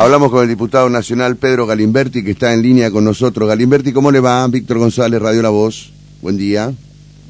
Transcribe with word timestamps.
Hablamos 0.00 0.30
con 0.30 0.44
el 0.44 0.48
diputado 0.48 0.88
nacional 0.88 1.38
Pedro 1.38 1.66
Galimberti, 1.66 2.22
que 2.22 2.30
está 2.30 2.54
en 2.54 2.62
línea 2.62 2.88
con 2.92 3.02
nosotros. 3.02 3.48
Galimberti, 3.48 3.90
¿cómo 3.90 4.12
le 4.12 4.20
va? 4.20 4.46
Víctor 4.46 4.78
González, 4.78 5.20
Radio 5.20 5.42
La 5.42 5.48
Voz. 5.48 5.90
Buen 6.22 6.36
día. 6.36 6.72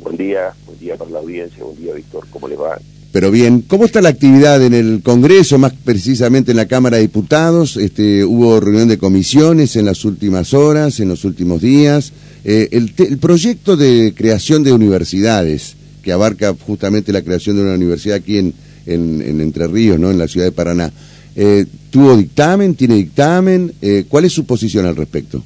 Buen 0.03 0.19
día, 0.19 0.53
buen 0.67 0.79
día 0.79 0.95
para 0.97 1.11
la 1.13 1.21
audiencia, 1.21 1.65
buen 1.65 1.79
día, 1.79 1.95
Víctor, 1.95 2.27
¿cómo 2.29 2.47
le 2.47 2.57
va? 2.57 2.79
Pero 3.11 3.31
bien, 3.31 3.63
¿cómo 3.63 3.87
está 3.87 4.03
la 4.03 4.11
actividad 4.11 4.63
en 4.63 4.75
el 4.75 5.01
Congreso, 5.03 5.57
más 5.57 5.73
precisamente 5.83 6.51
en 6.51 6.59
la 6.59 6.69
Cámara 6.69 6.99
de 6.99 7.05
Diputados? 7.05 7.79
Este, 7.79 8.23
hubo 8.23 8.61
reunión 8.61 8.89
de 8.89 8.99
comisiones 8.99 9.75
en 9.77 9.87
las 9.87 10.05
últimas 10.05 10.53
horas, 10.53 11.01
en 11.01 11.09
los 11.09 11.25
últimos 11.25 11.63
días. 11.63 12.13
Eh, 12.45 12.69
el, 12.73 12.93
el 12.99 13.17
proyecto 13.17 13.79
de 13.79 14.13
creación 14.15 14.63
de 14.63 14.75
universidades, 14.75 15.75
que 16.03 16.13
abarca 16.13 16.55
justamente 16.67 17.15
la 17.15 17.23
creación 17.23 17.57
de 17.57 17.63
una 17.63 17.73
universidad 17.77 18.17
aquí 18.17 18.37
en, 18.37 18.53
en, 18.85 19.41
Entre 19.41 19.67
Ríos, 19.69 19.99
¿no? 19.99 20.11
en 20.11 20.19
la 20.19 20.29
ciudad 20.29 20.45
de 20.45 20.53
Paraná. 20.53 20.93
Eh, 21.35 21.65
¿Tuvo 21.91 22.17
dictamen? 22.17 22.75
¿Tiene 22.75 22.95
dictamen? 22.95 23.73
Eh, 23.81 24.05
¿Cuál 24.09 24.25
es 24.25 24.33
su 24.33 24.45
posición 24.45 24.87
al 24.87 24.97
respecto? 24.97 25.43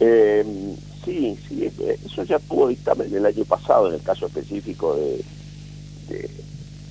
Eh, 0.00 0.44
sí, 1.04 1.36
sí, 1.48 1.70
eso 2.06 2.24
ya 2.24 2.38
tuvo 2.38 2.68
dictamen 2.68 3.14
el 3.14 3.26
año 3.26 3.44
pasado 3.44 3.88
en 3.88 3.94
el 3.94 4.02
caso 4.02 4.26
específico 4.26 4.96
de, 4.96 5.24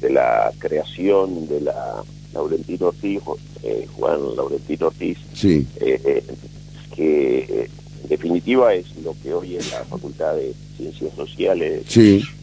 de, 0.02 0.10
la 0.10 0.52
creación 0.60 1.48
de 1.48 1.62
la 1.62 2.04
Laurentino 2.34 2.88
Ortiz, 2.88 3.22
Juan 3.96 4.36
Laurentino 4.36 4.88
Ortiz, 4.88 5.18
sí. 5.34 5.66
que 6.96 7.70
en 8.04 8.10
definitiva 8.10 8.74
es 8.74 8.86
lo 9.04 9.16
que 9.24 9.34
hoy 9.34 9.56
es 9.56 9.72
la 9.72 9.84
Facultad 9.86 10.36
de 10.36 10.54
Ciencias 10.78 11.14
Sociales 11.16 11.84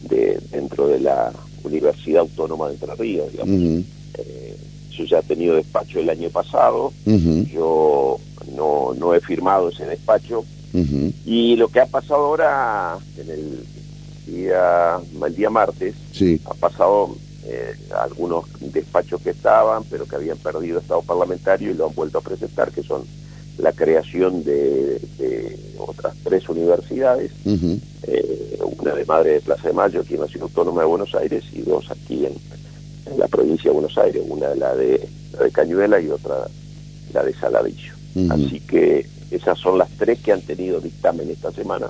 de, 0.09 0.39
dentro 0.51 0.87
de 0.87 0.99
la 0.99 1.31
Universidad 1.63 2.21
Autónoma 2.21 2.67
de 2.67 2.73
Entre 2.73 2.95
Ríos, 2.95 3.31
digamos. 3.31 3.83
Eh, 4.17 4.57
yo 5.01 5.05
ya 5.05 5.19
he 5.19 5.23
tenido 5.23 5.55
despacho 5.55 5.99
el 5.99 6.09
año 6.09 6.29
pasado, 6.29 6.93
yo 7.05 8.19
no, 8.55 8.93
no 8.97 9.13
he 9.13 9.21
firmado 9.21 9.69
ese 9.69 9.85
despacho, 9.85 10.45
y 11.25 11.55
lo 11.55 11.67
que 11.67 11.81
ha 11.81 11.85
pasado 11.85 12.25
ahora, 12.25 12.97
en 13.17 13.29
el 13.29 13.65
día, 14.25 14.99
el 15.25 15.35
día 15.35 15.49
martes, 15.49 15.95
ha 16.45 16.53
pasado 16.53 17.15
eh, 17.45 17.73
algunos 17.99 18.45
despachos 18.59 19.21
que 19.21 19.31
estaban, 19.31 19.83
pero 19.89 20.05
que 20.05 20.15
habían 20.15 20.37
perdido 20.37 20.79
estado 20.79 21.01
parlamentario 21.01 21.71
y 21.71 21.73
lo 21.73 21.87
han 21.87 21.95
vuelto 21.95 22.19
a 22.19 22.21
presentar, 22.21 22.71
que 22.71 22.83
son 22.83 23.03
la 23.57 23.73
creación 23.73 24.43
de, 24.43 24.99
otras 25.77 26.15
tres 26.23 26.47
universidades, 26.47 27.31
eh, 27.45 28.59
una 28.79 28.93
de 28.93 29.05
Madre 29.05 29.31
de 29.33 29.41
Plaza 29.41 29.67
de 29.67 29.73
Mayo 29.73 30.01
aquí 30.01 30.13
en 30.13 30.21
la 30.21 30.27
Ciudad 30.27 30.43
Autónoma 30.43 30.81
de 30.81 30.87
Buenos 30.87 31.13
Aires 31.15 31.43
y 31.51 31.61
dos 31.61 31.89
aquí 31.91 32.25
en, 32.25 32.33
la 33.17 33.27
provincia 33.27 33.69
de 33.69 33.73
Buenos 33.73 33.97
Aires, 33.97 34.23
una 34.27 34.53
la 34.55 34.75
de, 34.75 35.07
la 35.33 35.43
de 35.43 35.51
Cañuela 35.51 35.99
y 35.99 36.09
otra 36.09 36.47
la 37.13 37.23
de 37.23 37.33
Saladillo. 37.33 37.93
Así 38.29 38.59
que 38.61 39.05
esas 39.31 39.57
son 39.57 39.77
las 39.77 39.89
tres 39.91 40.19
que 40.19 40.33
han 40.33 40.41
tenido 40.41 40.81
dictamen 40.81 41.29
esta 41.29 41.51
semana. 41.51 41.87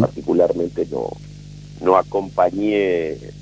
Particularmente 0.00 0.86
no, 0.90 1.08
no 1.82 1.96
acompañé 1.96 3.12
eh, 3.12 3.32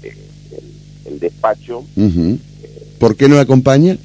el, 1.04 1.18
despacho. 1.20 1.84
¿Por 2.98 3.16
qué 3.16 3.28
no 3.28 3.38
acompaña? 3.38 3.96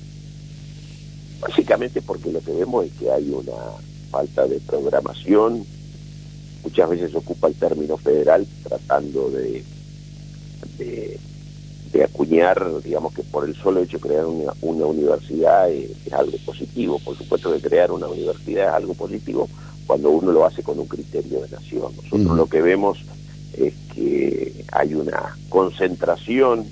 Básicamente 1.40 2.02
porque 2.02 2.32
lo 2.32 2.42
que 2.42 2.52
vemos 2.52 2.86
es 2.86 2.92
que 2.94 3.10
hay 3.10 3.30
una 3.30 3.54
falta 4.12 4.48
de 4.48 4.60
programación, 4.60 5.64
muchas 6.64 6.90
veces 6.90 7.16
ocupa 7.16 7.48
el 7.48 7.56
término 7.56 7.98
federal 7.98 8.46
tratando 8.64 9.30
de, 9.30 9.64
de, 10.78 11.20
acuñar, 12.04 12.82
digamos 12.84 13.14
que 13.14 13.24
por 13.24 13.48
el 13.48 13.56
solo 13.56 13.82
hecho 13.82 13.98
de 13.98 14.08
crear 14.08 14.26
una, 14.26 14.54
universidad 14.86 15.70
es, 15.70 15.92
algo 16.12 16.38
positivo, 16.46 17.00
por 17.00 17.18
supuesto 17.18 17.54
que 17.54 17.62
crear 17.62 17.92
una 17.92 18.08
universidad 18.08 18.70
es 18.70 18.74
algo 18.74 18.94
positivo 18.94 19.50
cuando 19.86 20.10
uno 20.10 20.32
lo 20.32 20.46
hace 20.46 20.64
con 20.64 20.80
un 20.80 20.88
criterio 20.88 21.42
de 21.42 21.50
nación. 21.50 21.94
Nosotros 21.96 22.38
lo 22.38 22.48
que 22.48 22.62
vemos 22.62 22.98
es 23.54 23.74
que 23.94 24.66
hay 24.72 24.94
una 24.94 25.38
concentración 25.50 26.66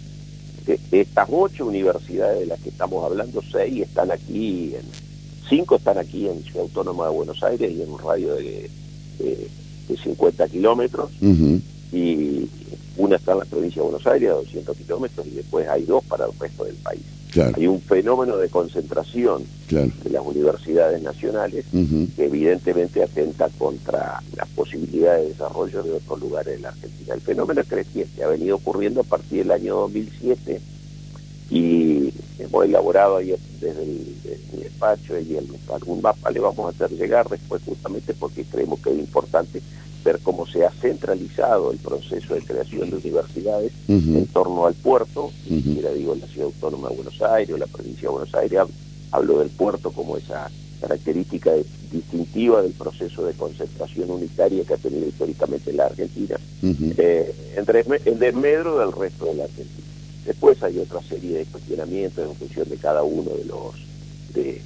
de, 0.65 0.79
estas 0.91 1.27
ocho 1.31 1.65
universidades 1.65 2.39
de 2.39 2.45
las 2.47 2.59
que 2.59 2.69
estamos 2.69 3.03
hablando, 3.05 3.41
seis 3.51 3.83
están 3.83 4.11
aquí, 4.11 4.73
en, 4.75 4.85
cinco 5.47 5.75
están 5.77 5.97
aquí 5.97 6.27
en 6.27 6.43
Ciudad 6.43 6.63
Autónoma 6.63 7.05
de 7.05 7.11
Buenos 7.11 7.41
Aires 7.43 7.71
y 7.71 7.81
en 7.81 7.91
un 7.91 7.99
radio 7.99 8.35
de, 8.35 8.69
de, 9.19 9.47
50 10.03 10.49
kilómetros, 10.49 11.11
y 11.91 12.49
una 12.97 13.17
está 13.17 13.33
en 13.33 13.39
la 13.39 13.45
provincia 13.45 13.81
de 13.81 13.89
Buenos 13.89 14.07
Aires 14.07 14.29
a 14.29 14.33
200 14.33 14.77
kilómetros 14.77 15.27
y 15.27 15.31
después 15.31 15.67
hay 15.67 15.83
dos 15.83 16.03
para 16.05 16.25
el 16.25 16.31
resto 16.39 16.63
del 16.63 16.75
país. 16.75 17.01
Hay 17.55 17.67
un 17.67 17.81
fenómeno 17.81 18.37
de 18.37 18.47
concentración 18.47 19.43
de 19.69 20.09
las 20.09 20.25
universidades 20.25 21.01
nacionales 21.01 21.65
que 22.15 22.25
evidentemente 22.25 23.03
atenta 23.03 23.49
contra 23.57 24.21
las 24.37 24.47
posibilidades 24.49 25.23
de 25.23 25.29
desarrollo 25.29 25.83
de 25.83 25.91
otros 25.93 26.21
lugares 26.21 26.55
de 26.55 26.61
la 26.61 26.69
Argentina. 26.69 27.13
El 27.13 27.21
fenómeno 27.21 27.61
es 27.61 27.67
creciente, 27.67 28.23
ha 28.23 28.27
venido 28.27 28.55
ocurriendo 28.55 29.01
a 29.01 29.03
partir 29.03 29.39
del 29.39 29.51
año 29.51 29.75
2007 29.75 30.61
y 31.49 32.13
hemos 32.39 32.65
elaborado 32.65 33.17
ahí 33.17 33.35
desde, 33.59 33.83
el, 33.83 34.15
mi 34.53 34.63
despacho 34.63 35.19
y 35.19 35.35
el, 35.35 35.47
algún 35.73 36.01
mapa 36.01 36.31
le 36.31 36.39
vamos 36.39 36.65
a 36.65 36.69
hacer 36.69 36.97
llegar 36.97 37.29
después 37.29 37.61
justamente 37.65 38.13
porque 38.13 38.45
creemos 38.45 38.79
que 38.79 38.91
es 38.91 38.99
importante 38.99 39.61
ver 40.05 40.19
cómo 40.21 40.45
se 40.45 40.63
ha 40.63 40.69
centralizado 40.69 41.71
el 41.71 41.79
proceso 41.79 42.35
de 42.35 42.41
creación 42.41 42.91
de 42.91 42.97
universidades 42.97 43.73
en 43.87 44.27
torno 44.27 44.67
al 44.67 44.75
puerto, 44.75 45.31
ni 45.49 45.61
siquiera 45.61 45.91
digo 45.91 46.13
en 46.13 46.21
la 46.21 46.27
Ciudad 46.27 46.45
Autónoma 46.45 46.89
de 46.89 46.95
Buenos 46.95 47.21
Aires 47.23 47.55
o 47.55 47.57
la 47.57 47.65
provincia 47.65 48.03
de 48.03 48.13
Buenos 48.13 48.35
Aires, 48.35 48.59
hablo 49.11 49.39
del 49.39 49.49
puerto 49.49 49.91
como 49.91 50.15
esa 50.15 50.49
característica 50.79 51.51
distintiva 51.91 52.61
del 52.61 52.73
proceso 52.73 53.25
de 53.25 53.33
concentración 53.33 54.11
unitaria 54.11 54.63
que 54.63 54.75
ha 54.75 54.77
tenido 54.77 55.07
históricamente 55.07 55.73
la 55.73 55.87
Argentina, 55.87 56.37
eh, 56.61 57.33
en, 57.55 58.19
desmedro 58.19 58.79
del 58.79 58.91
resto 58.91 59.25
de 59.25 59.35
la 59.35 59.43
Argentina. 59.45 59.87
Después 60.25 60.61
hay 60.61 60.77
otra 60.79 61.01
serie 61.01 61.39
de 61.39 61.45
cuestionamientos 61.45 62.29
en 62.29 62.35
función 62.35 62.69
de 62.69 62.77
cada 62.77 63.03
uno 63.03 63.31
de 63.31 63.45
los 63.45 63.73
de 64.33 64.61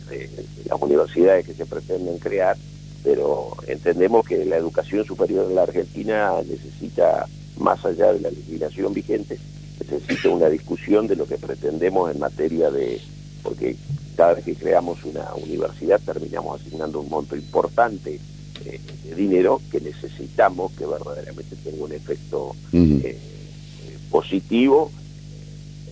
las 0.66 0.82
universidades 0.82 1.46
que 1.46 1.54
se 1.54 1.66
pretenden 1.66 2.18
crear, 2.18 2.58
pero 3.04 3.56
entendemos 3.68 4.26
que 4.26 4.46
la 4.46 4.58
educación 4.58 5.06
superior 5.06 5.46
en 5.50 5.56
la 5.56 5.64
Argentina 5.64 6.34
necesita, 6.48 7.28
más 7.58 7.84
allá 7.86 8.14
de 8.14 8.20
la 8.20 8.30
legislación 8.30 8.94
vigente, 8.94 9.40
necesita 9.80 10.30
una 10.30 10.50
discusión 10.50 11.08
de 11.08 11.16
lo 11.16 11.26
que 11.26 11.38
pretendemos 11.38 12.12
en 12.12 12.20
materia 12.20 12.70
de, 12.70 13.02
porque 13.42 13.76
cada 14.16 14.34
vez 14.34 14.46
que 14.46 14.56
creamos 14.56 15.04
una 15.06 15.34
universidad 15.36 16.02
terminamos 16.02 16.60
asignando 16.60 17.00
un 17.00 17.10
monto 17.10 17.36
importante 17.36 18.20
eh, 18.66 18.80
de 19.06 19.16
dinero 19.16 19.62
que 19.72 19.80
necesitamos 19.80 20.74
que 20.74 20.86
verdaderamente 20.86 21.56
tenga 21.56 21.84
un 21.86 21.94
efecto 21.94 22.56
eh, 22.74 23.18
positivo 24.10 24.92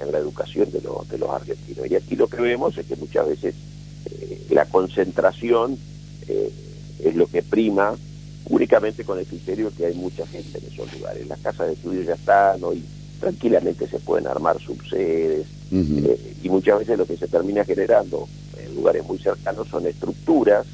en 0.01 0.12
la 0.12 0.17
educación 0.17 0.69
de, 0.72 0.81
los 0.81 1.07
de 1.09 1.17
los 1.17 1.29
argentinos. 1.29 1.90
Y 1.90 1.96
aquí 1.96 2.16
lo 2.16 2.28
que 2.28 2.41
vemos 2.41 2.78
es 2.78 2.85
que 2.85 2.97
muchas 2.97 3.28
veces 3.28 3.56
eh, 4.06 4.46
la 4.50 4.66
concentración 4.66 5.78
es 7.03 7.16
lo 7.16 7.28
que 7.28 7.41
prima 7.44 7.96
únicamente 8.50 9.03
con 9.03 9.19
el 9.19 9.25
criterio 9.25 9.72
que 9.75 9.85
hay 9.85 9.94
mucha 9.94 10.25
gente 10.28 10.59
en 10.59 10.74
esos 10.74 10.91
lugares. 10.94 11.28
Las 11.28 11.40
casas 11.40 11.68
de 11.68 11.74
estudio 11.74 12.02
ya 12.03 12.13
están, 12.13 12.63
hoy 12.63 12.84
tranquilamente 13.19 13.88
se 13.88 14.00
pueden 14.00 14.28
armar 14.28 14.59
subsedes 14.59 15.47
eh, 15.72 16.35
y 16.44 16.50
muchas 16.50 16.80
veces 16.80 16.97
lo 16.97 17.06
que 17.06 17.18
se 17.18 17.28
termina 17.28 17.66
generando 17.66 18.28
en 18.58 18.75
lugares 18.75 19.03
muy 19.06 19.18
cercanos 19.18 19.68
son 19.68 19.88
estructuras 19.88 20.66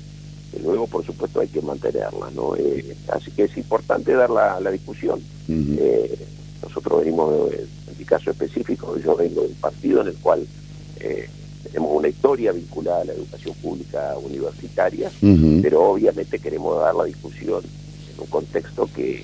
que 0.51 0.59
luego 0.59 0.85
por 0.87 1.05
supuesto 1.05 1.39
hay 1.39 1.47
que 1.47 1.61
mantenerlas. 1.61 2.33
¿no? 2.33 2.55
Eh, 2.55 2.95
así 3.11 3.31
que 3.31 3.45
es 3.45 3.57
importante 3.57 4.13
dar 4.13 4.29
la, 4.29 4.71
discusión. 4.71 5.19
Eh, 5.49 6.15
nosotros 6.61 6.99
venimos, 6.99 7.51
en 7.53 7.97
mi 7.97 8.05
caso 8.05 8.29
específico, 8.31 8.97
yo 8.97 9.15
vengo 9.15 9.41
de 9.41 9.47
un 9.47 9.55
partido 9.55 10.01
en 10.01 10.07
el 10.07 10.15
cual 10.15 10.45
tenemos 11.63 11.91
una 11.95 12.07
historia 12.07 12.51
vinculada 12.51 13.01
a 13.01 13.05
la 13.05 13.13
educación 13.13 13.55
pública 13.55 14.15
universitaria, 14.17 15.11
pero 15.61 15.91
obviamente 15.91 16.39
queremos 16.39 16.79
dar 16.79 16.93
la 16.93 17.05
discusión 17.05 17.63
en 18.13 18.19
un 18.19 18.27
contexto 18.27 18.89
que, 18.93 19.23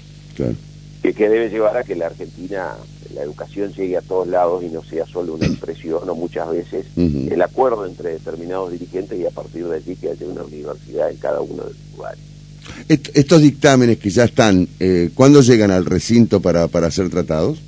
que, 1.02 1.30
debe 1.30 1.50
llevar 1.50 1.78
a 1.78 1.84
que 1.84 1.96
la 1.96 2.08
Argentina, 2.08 2.76
la 3.14 3.24
educación 3.24 3.74
llegue 3.74 3.98
a 3.98 4.02
todos 4.02 4.28
lados 4.28 4.64
y 4.64 4.70
no 4.70 4.84
sea 4.84 5.06
solo 5.06 5.34
una 5.34 5.48
expresión 5.48 6.08
o 6.08 6.16
muchas 6.16 6.50
veces 6.50 6.86
el 6.96 7.42
acuerdo 7.42 7.86
entre 7.86 8.12
determinados 8.12 8.72
dirigentes 8.72 9.20
y 9.20 9.26
a 9.26 9.32
partir 9.32 9.68
de 9.68 9.76
allí 9.76 9.96
que 9.96 10.10
haya 10.10 10.26
una 10.26 10.44
universidad 10.44 11.12
en 11.12 11.18
cada 11.18 11.42
uno 11.42 11.64
de 11.64 11.74
los 11.74 11.92
lugares. 11.96 12.20
estos 12.88 13.42
dictámenes 13.42 13.98
que 14.00 14.10
ya 14.10 14.24
están, 14.24 14.68
eh, 14.80 15.10
¿cuándo 15.14 15.42
llegan 15.42 15.72
al 15.72 15.86
recinto 15.86 16.40
para, 16.40 16.68
para 16.68 16.90
ser 16.90 17.10
tratados? 17.10 17.60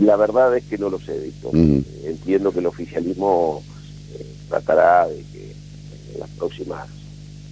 La 0.00 0.16
verdad 0.16 0.56
es 0.56 0.64
que 0.64 0.78
no 0.78 0.90
lo 0.90 0.98
sé, 0.98 1.16
Víctor. 1.18 1.54
Entiendo 1.54 2.50
que 2.50 2.58
el 2.58 2.66
oficialismo 2.66 3.62
tratará 4.48 5.06
de 5.08 5.22
que 5.32 5.54
en 6.14 6.20
las 6.20 6.30
próximas 6.30 6.88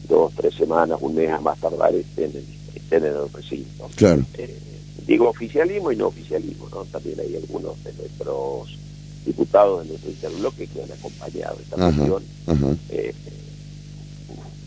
dos, 0.08 0.32
tres 0.36 0.54
semanas, 0.54 0.98
un 1.00 1.14
mes 1.14 1.30
a 1.30 1.40
más 1.40 1.58
tardar 1.58 1.94
estén 1.94 2.30
en, 2.34 2.44
estén 2.74 3.04
en 3.04 3.12
el 3.12 3.32
recinto. 3.32 3.88
Claro. 3.96 4.24
Eh, 4.34 4.58
digo 5.06 5.28
oficialismo 5.28 5.92
y 5.92 5.96
no 5.96 6.08
oficialismo, 6.08 6.68
¿no? 6.70 6.84
También 6.84 7.20
hay 7.20 7.36
algunos 7.36 7.82
de 7.84 7.92
nuestros 7.94 8.78
diputados 9.24 9.82
de 9.82 9.88
nuestro 9.90 10.10
interbloque 10.10 10.66
que 10.66 10.82
han 10.82 10.92
acompañado 10.92 11.56
esta 11.62 11.76
cuestión. 11.76 12.22
Eh, 12.90 13.14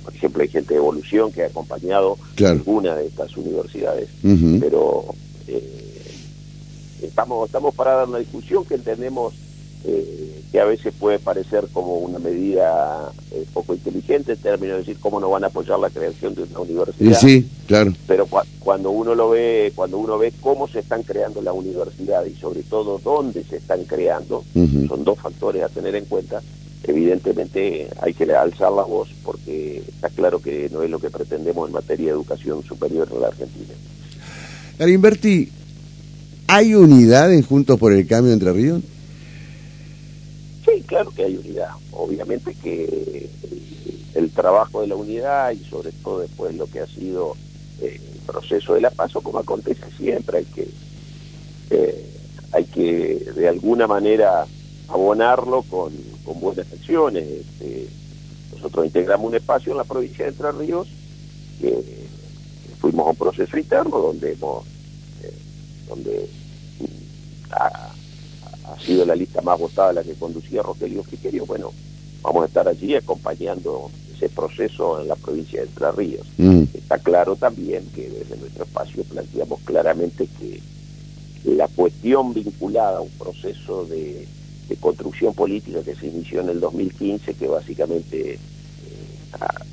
por 0.03 0.15
ejemplo, 0.15 0.41
hay 0.41 0.49
gente 0.49 0.73
de 0.73 0.77
Evolución 0.79 1.31
que 1.31 1.43
ha 1.43 1.47
acompañado 1.47 2.17
alguna 2.43 2.95
de 2.95 3.07
estas 3.07 3.35
universidades, 3.37 4.09
pero 4.59 5.05
eh, 5.47 6.13
estamos, 7.01 7.47
estamos 7.47 7.75
para 7.75 7.93
dar 7.93 8.07
una 8.07 8.19
discusión 8.19 8.65
que 8.65 8.75
entendemos 8.75 9.33
eh, 9.83 10.26
que 10.51 10.59
a 10.61 10.65
veces 10.65 10.93
puede 10.97 11.19
parecer 11.19 11.67
como 11.73 11.97
una 11.97 12.19
medida 12.19 13.11
eh, 13.31 13.45
poco 13.53 13.73
inteligente 13.73 14.33
en 14.33 14.39
términos 14.39 14.75
de 14.75 14.79
decir 14.79 14.97
cómo 14.99 15.19
no 15.19 15.29
van 15.29 15.43
a 15.43 15.47
apoyar 15.47 15.77
la 15.79 15.89
creación 15.89 16.35
de 16.35 16.43
una 16.43 16.59
universidad. 16.59 17.19
Sí, 17.19 17.47
claro. 17.67 17.93
Pero 18.07 18.27
cuando 18.59 18.91
uno 18.91 19.13
lo 19.13 19.29
ve, 19.29 19.73
cuando 19.75 19.97
uno 19.97 20.17
ve 20.17 20.31
cómo 20.39 20.67
se 20.67 20.79
están 20.79 21.03
creando 21.03 21.41
la 21.41 21.51
universidad 21.51 22.25
y 22.25 22.33
sobre 22.35 22.63
todo 22.63 22.99
dónde 23.03 23.43
se 23.43 23.57
están 23.57 23.83
creando, 23.83 24.43
son 24.53 25.03
dos 25.03 25.19
factores 25.19 25.63
a 25.63 25.69
tener 25.69 25.95
en 25.95 26.05
cuenta. 26.05 26.41
Evidentemente 26.83 27.89
hay 27.99 28.13
que 28.13 28.23
alzar 28.33 28.71
la 28.71 28.83
voz 28.83 29.09
porque 29.23 29.79
está 29.79 30.09
claro 30.09 30.39
que 30.39 30.69
no 30.71 30.81
es 30.81 30.89
lo 30.89 30.99
que 30.99 31.09
pretendemos 31.09 31.67
en 31.67 31.73
materia 31.73 32.05
de 32.05 32.11
educación 32.11 32.63
superior 32.63 33.09
en 33.11 33.21
la 33.21 33.27
Argentina. 33.27 33.73
Garimberti, 34.79 35.49
¿hay 36.47 36.75
unidad 36.75 37.33
en 37.33 37.41
Juntos 37.41 37.77
por 37.77 37.91
el 37.91 38.07
Cambio 38.07 38.31
entre 38.31 38.53
Ríos? 38.53 38.81
Claro 40.87 41.11
que 41.11 41.25
hay 41.25 41.37
unidad. 41.37 41.71
Obviamente 41.91 42.55
que 42.55 43.29
el, 44.15 44.31
trabajo 44.31 44.81
de 44.81 44.87
la 44.87 44.95
unidad 44.95 45.51
y 45.51 45.63
sobre 45.65 45.91
todo 45.91 46.19
después 46.19 46.55
lo 46.55 46.67
que 46.67 46.79
ha 46.79 46.87
sido 46.87 47.35
eh, 47.81 47.99
el 48.13 48.19
proceso 48.21 48.73
de 48.73 48.81
la 48.81 48.89
paso, 48.91 49.21
como 49.21 49.39
acontece 49.39 49.83
siempre, 49.97 50.39
hay 50.39 50.45
que 50.45 50.67
eh, 51.71 52.05
hay 52.51 52.65
que 52.65 53.31
de 53.35 53.47
alguna 53.47 53.87
manera 53.87 54.45
abonarlo 54.87 55.63
con, 55.63 55.91
buenas 56.39 56.71
acciones. 56.71 57.23
Este, 57.23 57.89
nosotros 58.55 58.85
integramos 58.85 59.27
un 59.27 59.35
espacio 59.35 59.71
en 59.71 59.77
la 59.77 59.83
provincia 59.83 60.25
de 60.25 60.31
Entre 60.31 60.51
Ríos 60.51 60.87
que 61.59 61.83
fuimos 62.79 63.07
a 63.07 63.09
un 63.09 63.15
proceso 63.15 63.57
interno 63.57 63.97
donde 63.97 64.33
hemos 64.33 64.65
eh, 65.23 65.33
donde 65.87 66.29
sido 68.87 69.05
la 69.05 69.15
lista 69.15 69.41
más 69.41 69.59
votada 69.59 69.91
la 69.91 70.03
que 70.03 70.13
conducía 70.13 70.63
Rogelio 70.63 71.03
Frigerio, 71.03 71.45
bueno, 71.45 71.73
vamos 72.21 72.43
a 72.43 72.45
estar 72.47 72.67
allí 72.67 72.95
acompañando 72.95 73.91
ese 74.15 74.29
proceso 74.29 75.01
en 75.01 75.09
la 75.09 75.15
provincia 75.17 75.59
de 75.59 75.67
Entre 75.67 75.91
Ríos. 75.91 76.27
Mm. 76.37 76.63
Está 76.73 76.97
claro 76.97 77.35
también 77.35 77.85
que 77.93 78.09
desde 78.09 78.37
nuestro 78.37 78.63
espacio 78.63 79.03
planteamos 79.03 79.59
claramente 79.65 80.27
que 80.39 80.61
la 81.43 81.67
cuestión 81.67 82.33
vinculada 82.33 82.99
a 82.99 83.01
un 83.01 83.09
proceso 83.09 83.85
de, 83.85 84.25
construcción 84.79 85.33
política 85.33 85.81
que 85.81 85.95
se 85.95 86.07
inició 86.07 86.41
en 86.41 86.49
el 86.49 86.59
2015, 86.59 87.33
que 87.33 87.47
básicamente 87.47 88.33
eh, 88.33 88.39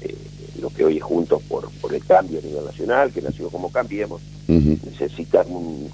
eh, 0.00 0.16
lo 0.60 0.70
que 0.70 0.84
hoy 0.84 0.96
es 0.96 1.02
Juntos 1.02 1.42
por, 1.48 1.68
por 1.80 1.94
el 1.94 2.04
Cambio 2.04 2.38
a 2.38 2.42
nivel 2.42 2.64
nacional, 2.64 3.12
que 3.12 3.20
nació 3.20 3.48
como 3.50 3.70
Cambiemos, 3.70 4.22
necesita 4.48 5.42
un, 5.48 5.90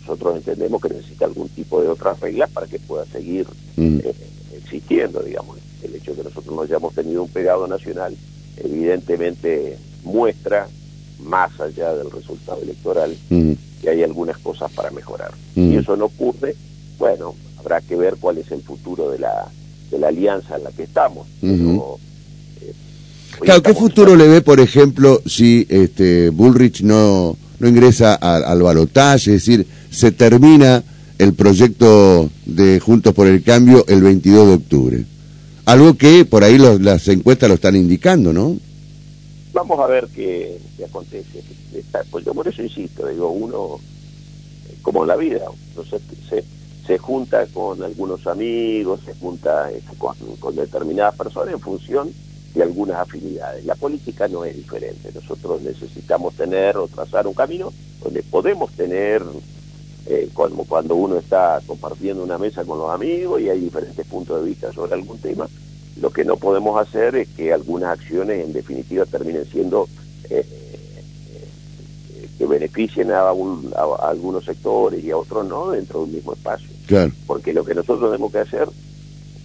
nosotros 0.00 0.36
entendemos 0.36 0.80
que 0.80 0.88
necesita 0.88 1.26
algún 1.26 1.48
tipo 1.48 1.80
de 1.80 1.88
otras 1.88 2.18
reglas 2.20 2.50
para 2.50 2.66
que 2.66 2.78
pueda 2.78 3.04
seguir 3.06 3.46
mm. 3.76 3.98
eh, 4.04 4.14
existiendo, 4.56 5.20
digamos. 5.20 5.58
El 5.82 5.94
hecho 5.94 6.10
de 6.10 6.18
que 6.18 6.24
nosotros 6.24 6.54
no 6.54 6.62
hayamos 6.62 6.94
tenido 6.94 7.22
un 7.22 7.28
pegado 7.28 7.66
nacional, 7.66 8.16
evidentemente 8.56 9.78
muestra, 10.04 10.68
más 11.20 11.58
allá 11.60 11.94
del 11.94 12.10
resultado 12.10 12.62
electoral, 12.62 13.16
mm. 13.30 13.52
que 13.82 13.90
hay 13.90 14.02
algunas 14.02 14.38
cosas 14.38 14.70
para 14.72 14.90
mejorar. 14.90 15.32
Mm. 15.54 15.72
Y 15.72 15.76
eso 15.76 15.96
no 15.96 16.06
ocurre, 16.06 16.54
bueno, 16.98 17.34
habrá 17.58 17.80
que 17.80 17.96
ver 17.96 18.16
cuál 18.20 18.38
es 18.38 18.50
el 18.50 18.62
futuro 18.62 19.10
de 19.10 19.18
la, 19.18 19.48
de 19.90 19.98
la 19.98 20.08
alianza 20.08 20.56
en 20.56 20.64
la 20.64 20.72
que 20.72 20.84
estamos. 20.84 21.26
Pero, 21.40 21.98
eh, 22.62 22.72
claro, 23.40 23.62
¿qué 23.62 23.74
futuro 23.74 24.16
le 24.16 24.26
ve, 24.26 24.42
por 24.42 24.60
ejemplo, 24.60 25.20
si 25.26 25.66
este 25.68 26.30
Bullrich 26.30 26.82
no 26.82 27.36
no 27.58 27.68
ingresa 27.68 28.14
al 28.14 28.62
balotaje, 28.62 29.34
es 29.34 29.44
decir, 29.44 29.66
se 29.98 30.12
termina 30.12 30.84
el 31.18 31.34
proyecto 31.34 32.30
de 32.46 32.78
Juntos 32.78 33.12
por 33.12 33.26
el 33.26 33.42
Cambio 33.42 33.84
el 33.88 34.00
22 34.00 34.46
de 34.46 34.54
octubre. 34.54 35.04
Algo 35.64 35.94
que 35.94 36.24
por 36.24 36.44
ahí 36.44 36.56
las 36.56 37.08
encuestas 37.08 37.48
lo 37.48 37.56
están 37.56 37.74
indicando, 37.74 38.32
¿no? 38.32 38.56
Vamos 39.52 39.80
a 39.80 39.88
ver 39.88 40.06
qué, 40.14 40.56
acontece. 40.88 41.42
Pues 42.12 42.24
yo 42.24 42.32
por 42.32 42.46
eso 42.46 42.62
insisto, 42.62 43.08
digo, 43.08 43.28
uno, 43.30 43.80
como 44.82 45.04
la 45.04 45.16
vida, 45.16 45.46
se, 46.30 46.44
se, 46.86 46.98
junta 46.98 47.44
con 47.46 47.82
algunos 47.82 48.24
amigos, 48.28 49.00
se 49.04 49.14
junta 49.14 49.68
este, 49.72 49.96
con, 49.98 50.14
con 50.38 50.54
determinadas 50.54 51.16
personas 51.16 51.54
en 51.54 51.60
función 51.60 52.12
de 52.54 52.62
algunas 52.62 52.98
afinidades. 52.98 53.64
La 53.64 53.74
política 53.74 54.28
no 54.28 54.44
es 54.44 54.54
diferente. 54.54 55.10
Nosotros 55.12 55.60
necesitamos 55.62 56.34
tener 56.34 56.76
o 56.76 56.86
trazar 56.86 57.26
un 57.26 57.34
camino 57.34 57.72
donde 58.00 58.22
podemos 58.22 58.70
tener, 58.72 59.22
eh, 60.10 60.30
cuando 60.32 60.94
uno 60.94 61.18
está 61.18 61.60
compartiendo 61.66 62.22
una 62.22 62.38
mesa 62.38 62.64
con 62.64 62.78
los 62.78 62.90
amigos 62.90 63.42
y 63.42 63.50
hay 63.50 63.60
diferentes 63.60 64.06
puntos 64.06 64.40
de 64.40 64.48
vista 64.48 64.72
sobre 64.72 64.94
algún 64.94 65.18
tema, 65.18 65.46
lo 66.00 66.10
que 66.10 66.24
no 66.24 66.36
podemos 66.36 66.80
hacer 66.80 67.14
es 67.16 67.28
que 67.28 67.52
algunas 67.52 67.98
acciones 67.98 68.42
en 68.42 68.54
definitiva 68.54 69.04
terminen 69.04 69.44
siendo 69.44 69.86
eh, 70.30 70.46
eh, 71.34 72.28
que 72.38 72.46
beneficien 72.46 73.10
a, 73.12 73.20
a, 73.20 74.08
algunos 74.08 74.46
sectores 74.46 75.04
y 75.04 75.10
a 75.10 75.16
otros 75.18 75.46
no 75.46 75.72
dentro 75.72 75.98
de 76.00 76.04
un 76.06 76.12
mismo 76.14 76.32
espacio. 76.32 76.68
Porque 77.26 77.52
lo 77.52 77.62
que 77.62 77.74
nosotros 77.74 78.10
tenemos 78.10 78.32
que 78.32 78.38
hacer 78.38 78.66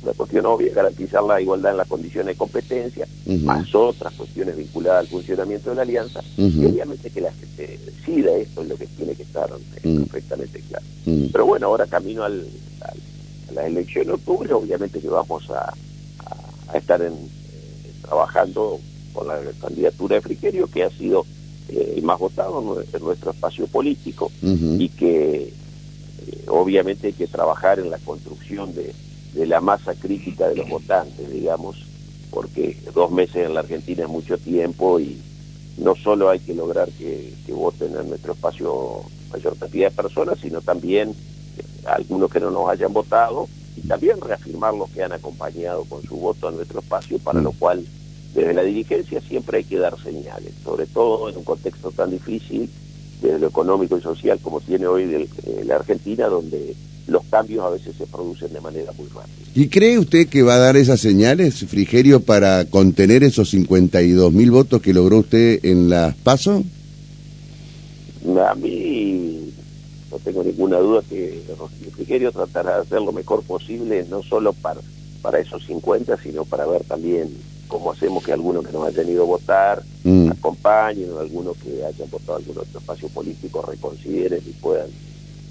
la 0.05 0.13
cuestión 0.13 0.45
obvia 0.45 0.67
es 0.67 0.75
garantizar 0.75 1.23
la 1.23 1.41
igualdad 1.41 1.71
en 1.71 1.77
las 1.77 1.87
condiciones 1.87 2.33
de 2.33 2.37
competencia, 2.37 3.07
más 3.43 3.73
otras 3.73 4.13
cuestiones 4.13 4.57
vinculadas 4.57 5.01
al 5.01 5.07
funcionamiento 5.07 5.69
de 5.69 5.75
la 5.77 5.81
alianza, 5.83 6.21
y 6.37 6.65
obviamente 6.65 7.09
que 7.09 7.21
la 7.21 7.31
gente 7.31 7.79
decida 7.85 8.35
esto 8.35 8.61
es 8.61 8.67
lo 8.67 8.75
que 8.75 8.87
tiene 8.87 9.15
que 9.15 9.23
estar 9.23 9.49
perfectamente 9.81 10.61
claro. 10.61 10.85
Pero 11.31 11.45
bueno, 11.45 11.67
ahora 11.67 11.87
camino 11.87 12.23
al, 12.23 12.45
a 12.81 13.51
la 13.53 13.67
elección 13.67 14.07
de 14.07 14.13
octubre, 14.13 14.51
obviamente 14.53 14.99
que 14.99 15.07
vamos 15.07 15.49
a, 15.49 15.73
estar 16.77 17.01
en, 17.01 17.13
eh, 17.13 17.93
trabajando 18.01 18.79
con 19.13 19.27
la 19.27 19.39
candidatura 19.61 20.15
de 20.15 20.21
Frigerio, 20.21 20.67
que 20.67 20.83
ha 20.83 20.89
sido 20.89 21.25
eh, 21.69 21.93
el 21.97 22.03
más 22.03 22.19
votado 22.19 22.59
en 22.81 23.03
nuestro 23.03 23.31
espacio 23.31 23.67
político, 23.67 24.31
y 24.41 24.89
que 24.89 25.43
eh, 25.43 26.43
obviamente 26.47 27.07
hay 27.07 27.13
que 27.13 27.27
trabajar 27.27 27.79
en 27.79 27.89
la 27.89 27.99
construcción 27.99 28.73
de 28.73 28.93
de 29.33 29.45
la 29.45 29.61
masa 29.61 29.95
crítica 29.95 30.47
de 30.47 30.57
los 30.57 30.69
votantes, 30.69 31.29
digamos, 31.31 31.77
porque 32.29 32.77
dos 32.93 33.11
meses 33.11 33.47
en 33.47 33.53
la 33.53 33.61
Argentina 33.61 34.03
es 34.03 34.09
mucho 34.09 34.37
tiempo 34.37 34.99
y 34.99 35.21
no 35.77 35.95
solo 35.95 36.29
hay 36.29 36.39
que 36.39 36.53
lograr 36.53 36.89
que, 36.91 37.33
voten 37.49 37.95
en 37.95 38.09
nuestro 38.09 38.33
espacio 38.33 39.01
mayor 39.31 39.55
cantidad 39.57 39.89
de 39.89 39.95
personas, 39.95 40.39
sino 40.39 40.59
también 40.61 41.13
algunos 41.85 42.31
que 42.31 42.39
no 42.39 42.49
nos 42.51 42.67
hayan 42.67 42.91
votado 42.91 43.47
y 43.77 43.87
también 43.87 44.19
reafirmar 44.19 44.73
los 44.73 44.89
que 44.89 45.03
han 45.03 45.13
acompañado 45.13 45.85
con 45.85 46.01
su 46.03 46.15
voto 46.15 46.47
a 46.47 46.51
nuestro 46.51 46.79
espacio, 46.79 47.19
para 47.19 47.41
lo 47.41 47.51
cual 47.53 47.85
desde 48.33 48.53
la 48.53 48.63
dirigencia 48.63 49.21
siempre 49.21 49.59
hay 49.59 49.63
que 49.63 49.77
dar 49.77 49.97
señales, 50.01 50.53
sobre 50.63 50.87
todo 50.87 51.29
en 51.29 51.37
un 51.37 51.43
contexto 51.43 51.91
tan 51.91 52.09
difícil 52.09 52.69
desde 53.21 53.39
lo 53.39 53.47
económico 53.47 53.97
y 53.97 54.01
social 54.01 54.39
como 54.41 54.59
tiene 54.59 54.87
hoy 54.87 55.03
eh, 55.03 55.63
la 55.63 55.75
Argentina, 55.75 56.27
donde 56.27 56.75
los 57.07 57.23
cambios 57.25 57.65
a 57.65 57.69
veces 57.69 57.95
se 57.97 58.07
producen 58.07 58.53
de 58.53 58.61
manera 58.61 58.91
muy 58.93 59.07
rápida. 59.07 59.45
¿Y 59.55 59.67
cree 59.67 59.99
usted 59.99 60.27
que 60.27 60.41
va 60.41 60.55
a 60.55 60.59
dar 60.59 60.77
esas 60.77 60.99
señales, 60.99 61.65
Frigerio, 61.65 62.21
para 62.21 62.65
contener 62.65 63.23
esos 63.23 63.49
52 63.49 64.31
mil 64.31 64.51
votos 64.51 64.81
que 64.81 64.93
logró 64.93 65.19
usted 65.19 65.59
en 65.63 65.89
las 65.89 66.15
PASO? 66.15 66.63
A 68.47 68.55
mí 68.55 69.53
no 70.09 70.17
tengo 70.19 70.43
ninguna 70.43 70.77
duda 70.77 71.01
que 71.09 71.41
Frigerio 71.93 72.31
tratará 72.31 72.75
de 72.75 72.81
hacer 72.81 73.01
lo 73.01 73.11
mejor 73.11 73.43
posible, 73.43 74.05
no 74.09 74.23
solo 74.23 74.53
para, 74.53 74.79
para 75.21 75.39
esos 75.39 75.65
50, 75.65 76.17
sino 76.23 76.45
para 76.45 76.65
ver 76.65 76.83
también 76.85 77.29
cómo 77.67 77.91
hacemos 77.91 78.23
que 78.23 78.31
algunos 78.31 78.65
que 78.65 78.71
nos 78.71 78.87
hayan 78.87 79.09
ido 79.09 79.23
a 79.23 79.27
votar 79.27 79.83
mm. 80.03 80.31
acompañen, 80.31 81.11
o 81.11 81.19
algunos 81.19 81.57
que 81.57 81.83
hayan 81.83 82.09
votado 82.09 82.37
algún 82.37 82.57
otro 82.59 82.79
espacio 82.79 83.09
político 83.09 83.61
reconsideren 83.61 84.41
y 84.45 84.51
puedan 84.53 84.87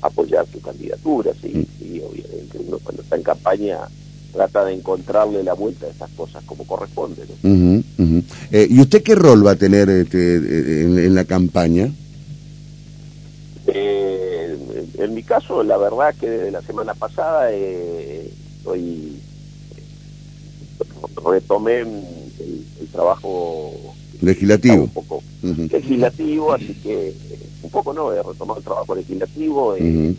apoyar 0.02 0.46
su 0.52 0.60
candidatura, 0.60 1.32
sí, 1.40 1.48
mm. 1.54 1.78
sí, 1.78 2.02
obviamente 2.04 2.58
uno 2.58 2.78
cuando 2.82 3.02
está 3.02 3.16
en 3.16 3.22
campaña 3.22 3.78
trata 4.32 4.64
de 4.64 4.74
encontrarle 4.74 5.42
la 5.42 5.52
vuelta 5.52 5.86
a 5.86 5.90
estas 5.90 6.10
cosas 6.10 6.42
como 6.44 6.66
corresponde. 6.66 7.22
Eh, 8.50 8.66
¿Y 8.70 8.80
usted 8.80 9.02
qué 9.02 9.14
rol 9.14 9.46
va 9.46 9.52
a 9.52 9.56
tener 9.56 9.90
este, 9.90 10.36
en, 10.36 11.14
la 11.14 11.24
campaña? 11.24 11.92
Eh, 13.66 14.56
en 14.98 15.14
mi 15.14 15.22
caso, 15.22 15.62
la 15.62 15.76
verdad 15.76 16.14
que 16.18 16.28
desde 16.28 16.50
la 16.50 16.62
semana 16.62 16.94
pasada 16.94 17.52
eh, 17.52 18.30
estoy 18.58 19.20
retomé 21.24 21.80
el, 21.80 22.64
trabajo 22.92 23.72
legislativo 24.20 24.84
un 24.84 24.88
poco 24.90 25.22
legislativo 25.42 26.52
así 26.52 26.74
que 26.82 27.14
un 27.62 27.70
poco 27.70 27.92
no 27.92 28.12
he 28.12 28.22
retomado 28.22 28.58
el 28.58 28.64
trabajo 28.64 28.94
legislativo 28.94 29.76
y 29.76 30.16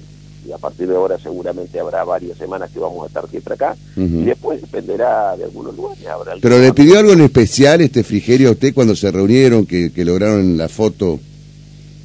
a 0.51 0.57
partir 0.57 0.87
de 0.87 0.95
ahora 0.95 1.17
seguramente 1.17 1.79
habrá 1.79 2.03
varias 2.03 2.37
semanas 2.37 2.69
que 2.71 2.79
vamos 2.79 3.03
a 3.03 3.07
estar 3.07 3.29
siempre 3.29 3.53
acá, 3.53 3.77
y 3.95 4.23
después 4.23 4.61
dependerá 4.61 5.37
de 5.37 5.45
algunos 5.45 5.75
lugares. 5.75 6.05
Habrá 6.05 6.33
¿Pero 6.41 6.59
le 6.59 6.73
pidió 6.73 6.99
algo 6.99 7.13
en 7.13 7.21
especial 7.21 7.81
este 7.81 8.03
Frigerio 8.03 8.49
a 8.49 8.51
usted 8.51 8.73
cuando 8.73 8.95
se 8.95 9.09
reunieron, 9.11 9.65
que, 9.65 9.91
que 9.93 10.03
lograron 10.03 10.57
la 10.57 10.67
foto? 10.67 11.19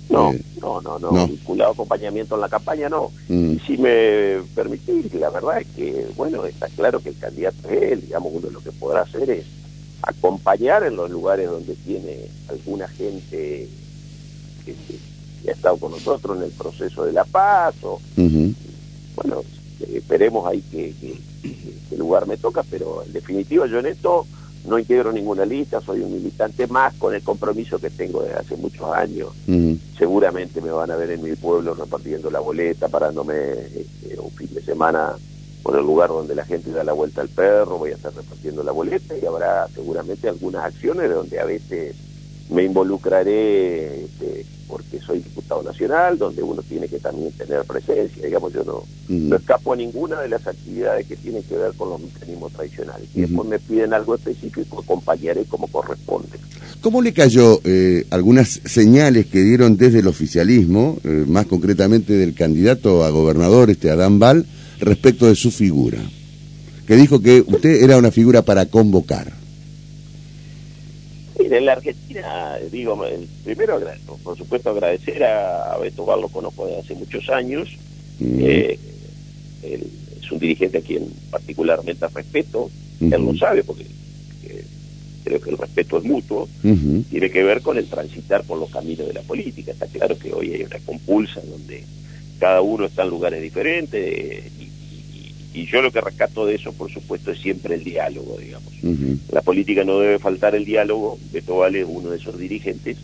No, 0.08 0.32
eh, 0.32 0.40
no, 0.60 0.80
no, 0.80 0.98
no, 0.98 1.26
vinculado 1.26 1.72
acompañamiento 1.72 2.34
en 2.36 2.40
la 2.40 2.48
campaña 2.48 2.88
no. 2.88 3.10
Mm. 3.28 3.56
Si 3.66 3.76
me 3.76 4.38
permitís, 4.54 5.12
la 5.14 5.30
verdad 5.30 5.60
es 5.60 5.66
que, 5.76 6.06
bueno, 6.16 6.46
está 6.46 6.68
claro 6.68 7.00
que 7.00 7.10
el 7.10 7.18
candidato 7.18 7.68
es 7.68 7.92
él, 7.92 8.00
digamos, 8.02 8.32
uno 8.34 8.48
lo 8.50 8.60
que 8.60 8.72
podrá 8.72 9.02
hacer 9.02 9.28
es 9.30 9.44
acompañar 10.02 10.84
en 10.84 10.96
los 10.96 11.10
lugares 11.10 11.50
donde 11.50 11.74
tiene 11.74 12.20
alguna 12.48 12.88
gente 12.88 13.68
que, 14.64 14.74
ha 15.46 15.52
estado 15.52 15.76
con 15.76 15.92
nosotros 15.92 16.36
en 16.36 16.44
el 16.44 16.50
proceso 16.50 17.04
de 17.04 17.12
la 17.12 17.24
paz 17.24 17.74
o 17.82 18.00
bueno 18.16 19.44
esperemos 19.92 20.46
ahí 20.46 20.62
que, 20.70 20.94
que, 21.00 21.96
lugar 21.96 22.26
me 22.26 22.36
toca 22.36 22.62
pero 22.62 23.02
en 23.04 23.12
definitiva 23.12 23.66
yo 23.66 23.80
en 23.80 23.86
esto 23.86 24.24
no 24.66 24.78
integro 24.78 25.12
ninguna 25.12 25.44
lista 25.44 25.80
soy 25.80 26.00
un 26.00 26.12
militante 26.12 26.66
más 26.66 26.94
con 26.94 27.14
el 27.14 27.22
compromiso 27.22 27.78
que 27.78 27.90
tengo 27.90 28.22
desde 28.22 28.38
hace 28.38 28.56
muchos 28.56 28.92
años. 28.92 29.30
Seguramente 29.96 30.60
me 30.60 30.70
van 30.70 30.90
a 30.90 30.96
ver 30.96 31.10
en 31.10 31.22
mi 31.22 31.34
pueblo 31.34 31.74
repartiendo 31.74 32.30
la 32.30 32.40
boleta 32.40 32.88
parándome 32.88 33.52
este, 33.74 34.18
un 34.18 34.30
fin 34.30 34.52
de 34.52 34.62
semana 34.62 35.16
por 35.62 35.76
el 35.76 35.84
lugar 35.84 36.08
donde 36.08 36.34
la 36.34 36.44
gente 36.44 36.70
da 36.70 36.84
la 36.84 36.92
vuelta 36.92 37.20
al 37.20 37.28
perro, 37.28 37.78
voy 37.78 37.90
a 37.90 37.94
estar 37.94 38.14
repartiendo 38.14 38.62
la 38.62 38.72
boleta 38.72 39.16
y 39.16 39.26
habrá 39.26 39.66
seguramente 39.68 40.28
algunas 40.28 40.64
acciones 40.64 41.10
donde 41.10 41.40
a 41.40 41.44
veces 41.44 41.96
me 42.50 42.64
involucraré 42.64 44.04
este, 44.04 44.46
porque 44.68 45.00
soy 45.00 45.20
diputado 45.20 45.62
nacional, 45.62 46.18
donde 46.18 46.42
uno 46.42 46.62
tiene 46.62 46.88
que 46.88 46.98
también 46.98 47.32
tener 47.32 47.64
presencia, 47.64 48.24
digamos, 48.24 48.52
yo 48.52 48.64
no, 48.64 48.84
no 49.08 49.36
escapo 49.36 49.72
a 49.72 49.76
ninguna 49.76 50.20
de 50.20 50.28
las 50.28 50.46
actividades 50.46 51.06
que 51.06 51.16
tienen 51.16 51.42
que 51.42 51.56
ver 51.56 51.72
con 51.74 51.90
los 51.90 52.00
mecanismos 52.00 52.52
tradicionales. 52.52 53.08
Y 53.14 53.22
después 53.22 53.48
me 53.48 53.58
piden 53.58 53.94
algo 53.94 54.14
específico, 54.14 54.80
acompañaré 54.80 55.44
como 55.44 55.66
corresponde. 55.68 56.38
¿Cómo 56.80 57.02
le 57.02 57.12
cayó 57.12 57.60
eh, 57.64 58.06
algunas 58.10 58.60
señales 58.64 59.26
que 59.26 59.42
dieron 59.42 59.76
desde 59.76 59.98
el 59.98 60.06
oficialismo, 60.06 60.98
eh, 61.02 61.24
más 61.26 61.46
concretamente 61.46 62.12
del 62.12 62.34
candidato 62.34 63.04
a 63.04 63.10
gobernador, 63.10 63.70
este 63.70 63.90
Adán 63.90 64.18
Val, 64.18 64.46
respecto 64.78 65.26
de 65.26 65.34
su 65.34 65.50
figura, 65.50 65.98
que 66.86 66.94
dijo 66.94 67.20
que 67.20 67.42
usted 67.44 67.82
era 67.82 67.96
una 67.96 68.12
figura 68.12 68.42
para 68.42 68.66
convocar. 68.66 69.37
En 71.52 71.66
la 71.66 71.72
Argentina, 71.72 72.56
digo, 72.70 73.04
primero, 73.44 73.80
por 74.22 74.36
supuesto, 74.36 74.70
agradecer 74.70 75.24
a, 75.24 75.76
Beto 75.78 76.04
Bar, 76.04 76.18
lo 76.18 76.28
conozco 76.28 76.66
desde 76.66 76.80
hace 76.80 76.94
muchos 76.94 77.28
años. 77.30 77.68
Eh, 78.20 78.78
es 79.62 80.32
un 80.32 80.38
dirigente 80.38 80.78
a 80.78 80.82
quien 80.82 81.06
particularmente 81.30 82.06
respeto, 82.08 82.70
él 83.00 83.10
lo 83.10 83.36
sabe 83.36 83.64
porque 83.64 83.84
eh, 84.44 84.64
creo 85.24 85.40
que 85.40 85.50
el 85.50 85.58
respeto 85.58 85.98
es 85.98 86.04
mutuo, 86.04 86.48
tiene 86.62 87.30
que 87.30 87.42
ver 87.42 87.62
con 87.62 87.78
el 87.78 87.86
transitar 87.86 88.44
por 88.44 88.58
los 88.58 88.70
caminos 88.70 89.06
de 89.06 89.14
la 89.14 89.22
política. 89.22 89.72
Está 89.72 89.86
claro 89.86 90.18
que 90.18 90.32
hoy 90.32 90.52
hay 90.52 90.62
una 90.62 90.78
compulsa 90.80 91.40
donde 91.40 91.84
cada 92.38 92.60
uno 92.60 92.86
está 92.86 93.02
en 93.02 93.10
lugares 93.10 93.42
diferentes 93.42 94.44
y, 94.60 94.67
yo 95.66 95.82
lo 95.82 95.90
que 95.90 96.00
rescato 96.00 96.46
de 96.46 96.54
eso, 96.54 96.72
por 96.72 96.90
supuesto, 96.90 97.32
es 97.32 97.38
siempre 97.38 97.74
el 97.74 97.84
diálogo, 97.84 98.36
digamos. 98.38 98.72
La 99.30 99.42
política 99.42 99.84
no 99.84 100.00
debe 100.00 100.18
faltar 100.18 100.54
el 100.54 100.64
diálogo, 100.64 101.18
Beto 101.32 101.58
Vale 101.58 101.80
es 101.80 101.86
uno 101.88 102.10
de 102.10 102.16
esos 102.16 102.38
dirigentes 102.38 102.96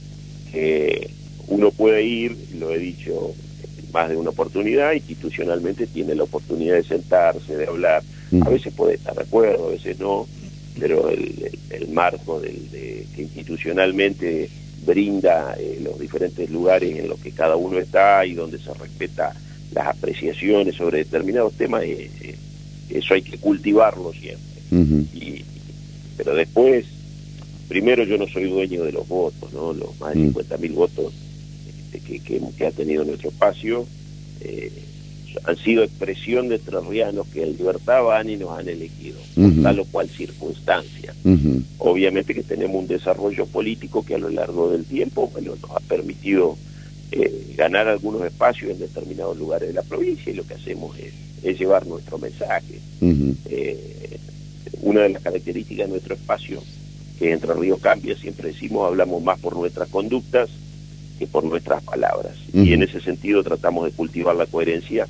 que 0.52 1.10
uno 1.48 1.70
puede 1.70 2.02
ir, 2.02 2.36
lo 2.58 2.70
he 2.70 2.78
dicho 2.78 3.34
más 3.92 4.08
de 4.08 4.16
una 4.16 4.30
oportunidad, 4.30 4.92
institucionalmente 4.92 5.86
tiene 5.86 6.14
la 6.14 6.24
oportunidad 6.24 6.76
de 6.76 6.84
sentarse, 6.84 7.56
de 7.56 7.66
hablar, 7.66 8.02
a 8.40 8.48
veces 8.48 8.74
puede 8.74 8.94
estar 8.94 9.14
de 9.14 9.22
acuerdo, 9.22 9.68
a 9.68 9.70
veces 9.70 9.98
no, 10.00 10.26
pero 10.78 11.08
el, 11.08 11.88
marco 11.92 12.40
del, 12.40 12.70
de, 12.70 13.06
que 13.14 13.22
institucionalmente 13.22 14.50
brinda 14.84 15.54
eh, 15.58 15.78
los 15.82 15.98
diferentes 15.98 16.50
lugares 16.50 16.98
en 16.98 17.08
los 17.08 17.20
que 17.20 17.30
cada 17.30 17.56
uno 17.56 17.78
está 17.78 18.26
y 18.26 18.34
donde 18.34 18.58
se 18.58 18.74
respeta 18.74 19.32
las 19.74 19.88
apreciaciones 19.88 20.76
sobre 20.76 20.98
determinados 20.98 21.54
temas, 21.54 21.82
eh, 21.82 22.10
eh, 22.20 22.36
eso 22.90 23.14
hay 23.14 23.22
que 23.22 23.38
cultivarlo 23.38 24.12
siempre. 24.12 24.44
y, 25.14 25.44
pero 26.16 26.34
después, 26.34 26.86
primero 27.68 28.04
yo 28.04 28.16
no 28.16 28.28
soy 28.28 28.48
dueño 28.48 28.84
de 28.84 28.92
los 28.92 29.06
votos, 29.08 29.52
¿no? 29.52 29.72
los 29.72 29.98
más 29.98 30.14
de 30.14 30.20
50 30.20 30.56
mil 30.58 30.72
votos 30.72 31.12
este, 31.68 32.00
que, 32.00 32.40
que, 32.56 32.66
ha 32.66 32.70
tenido 32.70 33.04
nuestro 33.04 33.30
espacio. 33.30 33.86
Eh, 34.40 34.70
han 35.42 35.56
sido 35.56 35.82
expresión 35.82 36.48
de 36.48 36.56
entrerrianos 36.56 37.26
que 37.26 37.42
en 37.42 37.56
libertad 37.56 38.04
van 38.04 38.30
y 38.30 38.36
nos 38.36 38.56
han 38.56 38.68
elegido, 38.68 39.18
por 39.34 39.62
tal 39.64 39.80
o 39.80 39.84
cual 39.86 40.08
circunstancia. 40.08 41.12
Obviamente 41.78 42.34
que 42.34 42.44
tenemos 42.44 42.76
un 42.76 42.86
desarrollo 42.86 43.44
político 43.46 44.04
que 44.04 44.14
a 44.14 44.18
lo 44.18 44.28
largo 44.28 44.70
del 44.70 44.84
tiempo 44.84 45.28
bueno, 45.32 45.54
nos 45.60 45.70
ha 45.72 45.80
permitido 45.80 46.56
eh, 47.12 47.54
ganar 47.56 47.88
algunos 47.88 48.24
espacios 48.24 48.72
en 48.72 48.78
determinados 48.78 49.36
lugares 49.38 49.68
de 49.68 49.74
la 49.74 49.82
provincia 49.82 50.32
y 50.32 50.36
lo 50.36 50.46
que 50.46 50.54
hacemos 50.54 50.96
es, 50.98 51.12
llevar 51.58 51.86
nuestro 51.86 52.16
mensaje. 52.16 52.80
Eh, 53.02 54.18
una 54.80 55.02
de 55.02 55.10
las 55.10 55.22
características 55.22 55.86
de 55.86 55.92
nuestro 55.92 56.14
espacio, 56.14 56.62
que 57.18 57.32
Entre 57.32 57.52
Ríos 57.54 57.80
cambia, 57.80 58.16
siempre 58.16 58.48
decimos, 58.48 58.86
hablamos 58.86 59.22
más 59.22 59.38
por 59.38 59.54
nuestras 59.54 59.88
conductas 59.88 60.48
que 61.18 61.26
por 61.26 61.44
nuestras 61.44 61.82
palabras. 61.82 62.34
Y 62.52 62.72
en 62.72 62.82
ese 62.82 63.00
sentido 63.00 63.44
tratamos 63.44 63.84
de 63.84 63.92
cultivar 63.92 64.34
la 64.34 64.46
coherencia 64.46 65.06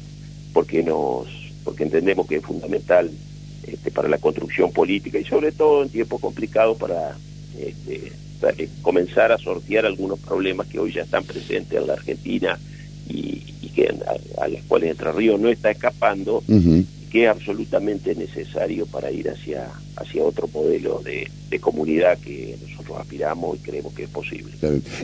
porque 0.53 0.83
nos 0.83 1.27
porque 1.65 1.85
entendemos 1.85 2.27
que 2.27 2.37
es 2.37 2.43
fundamental 2.45 3.11
este, 3.67 3.91
para 3.91 4.09
la 4.09 4.19
construcción 4.19 4.71
política 4.71 5.19
y 5.19 5.25
sobre 5.25 5.51
todo 5.51 5.83
en 5.83 5.89
tiempos 5.89 6.21
complicados 6.21 6.77
para, 6.77 7.17
este, 7.59 8.13
eh, 8.59 8.69
comenzar 8.83 9.33
a 9.33 9.39
sortear 9.39 9.87
algunos 9.87 10.19
problemas 10.19 10.67
que 10.67 10.79
hoy 10.79 10.93
ya 10.93 11.03
están 11.03 11.25
presentes 11.25 11.79
en 11.79 11.87
la 11.87 11.95
Argentina 11.95 12.59
y, 13.09 13.41
que 13.75 13.93
a, 14.39 14.47
los 14.47 14.63
cuales 14.69 14.93
Entre 14.93 15.11
Ríos 15.11 15.41
no 15.41 15.49
está 15.49 15.73
escapando 15.73 16.45
que 17.15 17.27
es 17.27 17.31
absolutamente 17.31 18.13
necesario 18.17 18.87
para 18.87 19.09
ir 19.13 19.31
hacia, 19.31 19.69
hacia 19.95 20.25
otro 20.25 20.49
modelo 20.53 21.01
de, 21.05 21.31
comunidad 21.61 22.19
que 22.19 22.59
nosotros 22.69 22.99
aspiramos 22.99 23.57
y 23.57 23.61
creemos 23.61 23.95
que 23.95 24.03
es 24.03 24.09
posible. 24.09 24.53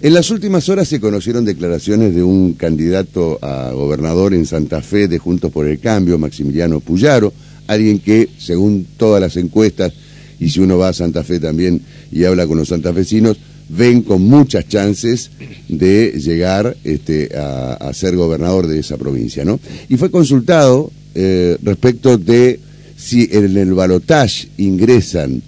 En 0.03 0.13
las 0.13 0.33
últimas 0.33 0.69
horas 0.69 0.89
se 0.89 0.99
conocieron 0.99 1.45
declaraciones 1.45 2.13
de 2.13 2.25
un 2.25 2.55
candidato 2.55 3.39
a 3.41 3.71
gobernador 3.71 4.35
en 4.35 4.45
Santa 4.45 4.83
Fe 4.83 5.07
de 5.07 5.19
Juntos 5.19 5.53
por 5.53 5.69
el 5.69 5.79
Cambio, 5.79 6.19
Maximiliano 6.19 6.81
Puyaro, 6.81 7.33
alguien 7.69 8.01
que, 8.01 8.29
según 8.37 8.85
todas 8.97 9.21
las 9.21 9.37
encuestas, 9.37 9.93
y 10.41 10.49
si 10.49 10.59
uno 10.61 10.79
va 10.79 10.89
a 10.89 10.93
Santa 10.95 11.23
Fe 11.23 11.39
también 11.39 11.83
y 12.11 12.25
habla 12.25 12.47
con 12.47 12.57
los 12.59 12.69
santafesinos, 12.69 13.37
ven 13.69 14.03
con 14.03 14.23
muchas 14.23 14.67
chances 14.67 15.31
de 15.69 16.13
llegar 16.13 16.77
este, 16.83 17.31
a, 17.37 17.93
ser 17.93 18.17
gobernador 18.17 18.67
de 18.67 18.81
esa 18.81 18.97
provincia, 18.97 19.45
¿no? 19.45 19.61
Y 19.89 19.97
fue 19.97 20.11
consultado 20.11 20.91
eh, 21.15 21.57
respecto 21.63 22.19
de 22.19 22.59
si 22.97 23.29
en 23.31 23.57
el 23.57 23.75
balotaje 23.75 24.49
ingresan 24.57 25.43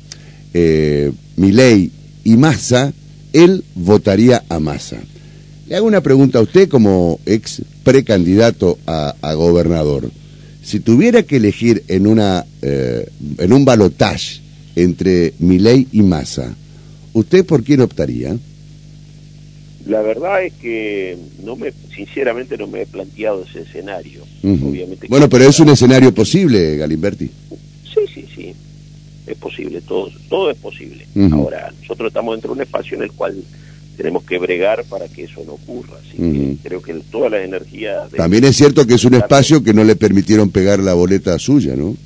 eh, 0.54 1.11
Milei 1.37 1.90
y 2.25 2.37
Massa, 2.37 2.92
él 3.32 3.64
votaría 3.75 4.44
a 4.49 4.61
Massa. 4.61 4.99
Le 5.66 5.76
hago 5.76 5.87
una 5.87 6.02
pregunta 6.02 6.38
a 6.38 6.42
usted 6.42 6.68
como 6.68 7.18
ex 7.25 7.62
precandidato 7.82 8.78
a, 8.87 9.14
gobernador. 9.34 10.11
Si 10.62 10.80
tuviera 10.80 11.22
que 11.22 11.37
elegir 11.37 11.82
en, 11.88 12.06
una, 12.06 12.44
eh, 12.61 13.08
en 13.38 13.52
un 13.52 13.64
balotaje 13.64 14.41
entre 14.76 15.35
Milei 15.38 15.87
y 15.93 16.02
Massa, 16.02 16.55
¿usted 17.12 17.45
por 17.45 17.62
quién 17.62 17.81
optaría? 17.81 18.37
La 19.87 20.00
verdad 20.00 20.45
es 20.45 20.52
que 20.55 21.17
no 21.43 21.57
me, 21.57 21.73
sinceramente 21.95 22.57
no 22.57 22.67
me 22.69 22.83
he 22.83 22.87
planteado 22.87 23.45
ese 23.45 23.62
escenario. 23.62 24.23
Obviamente 24.43 25.09
bueno, 25.09 25.29
pero 25.29 25.45
es 25.49 25.59
un 25.59 25.71
escenario 25.71 26.14
posible, 26.14 26.76
Galimberti. 26.76 27.29
Sí, 27.93 28.00
sí, 28.14 28.25
sí, 28.35 28.55
es 29.26 29.37
posible, 29.37 29.81
todo, 29.81 30.09
todo 30.29 30.50
es 30.50 30.59
posible. 30.59 31.07
Ahora, 31.33 31.73
nosotros 31.81 32.09
estamos 32.09 32.35
dentro 32.35 32.50
de 32.50 32.61
un 32.61 32.62
espacio 32.62 32.97
en 32.97 33.02
el 33.02 33.12
cual 33.12 33.43
tenemos 33.97 34.23
que 34.23 34.38
bregar 34.38 34.85
para 34.85 35.09
que 35.09 35.25
eso 35.25 35.43
no 35.47 35.55
ocurra. 35.55 35.99
Así 35.99 36.17
que 36.17 36.57
creo 36.62 36.81
que 36.81 36.95
todas 37.11 37.33
las 37.33 37.45
energías... 37.45 38.11
También 38.11 38.45
es 38.45 38.57
cierto 38.57 38.87
que 38.87 38.95
es 38.95 39.05
un 39.05 39.14
espacio 39.14 39.62
que 39.62 39.75
no 39.75 39.85
le 39.85 39.97
permitieron 39.97 40.50
pegar 40.50 40.79
la 40.79 40.95
boleta 40.95 41.38
suya, 41.38 41.75
¿no? 41.76 41.97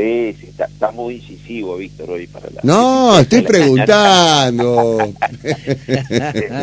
Sí, 0.00 0.34
sí, 0.40 0.48
está, 0.58 0.90
muy 0.92 1.16
incisivo, 1.16 1.76
Víctor, 1.76 2.10
hoy 2.12 2.26
para 2.26 2.48
la... 2.50 2.60
No, 2.62 3.18
estoy 3.20 3.42
preguntando. 3.42 5.12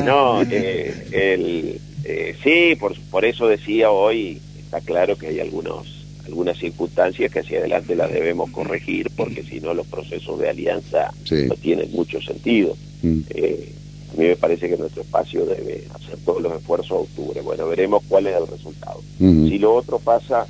no, 0.04 0.42
eh, 0.42 1.08
el, 1.12 1.80
eh, 2.04 2.36
sí, 2.44 2.76
por, 2.80 3.00
por 3.12 3.26
eso 3.26 3.48
decía 3.48 3.92
hoy, 3.92 4.42
está 4.60 4.82
claro 4.82 5.16
que 5.18 5.28
hay 5.28 5.40
algunos 5.40 5.96
algunas 6.26 6.58
circunstancias 6.58 7.32
que 7.32 7.40
hacia 7.40 7.60
adelante 7.60 7.96
las 7.96 8.12
debemos 8.12 8.50
corregir, 8.52 9.10
porque 9.16 9.44
si 9.44 9.62
no 9.62 9.74
los 9.74 9.88
procesos 9.88 10.38
de 10.40 10.50
alianza 10.50 11.14
no 11.32 11.56
tienen 11.56 11.90
mucho 11.92 12.22
sentido. 12.22 12.76
Mm. 13.02 13.20
Eh, 13.30 13.72
a 14.12 14.20
mí 14.20 14.26
me 14.26 14.36
parece 14.36 14.68
que 14.68 14.76
nuestro 14.76 15.04
espacio 15.04 15.46
debe 15.46 15.86
hacer 15.94 16.18
todos 16.26 16.42
los 16.42 16.54
esfuerzos 16.54 16.92
a 16.92 16.96
octubre. 16.96 17.40
Bueno, 17.42 17.68
veremos 17.70 18.04
cuál 18.10 18.28
es 18.28 18.36
el 18.36 18.48
resultado. 18.48 19.02
Si 19.20 19.58
lo 19.58 19.74
otro 19.74 20.00
pasa, 20.00 20.46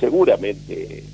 seguramente 0.00 1.04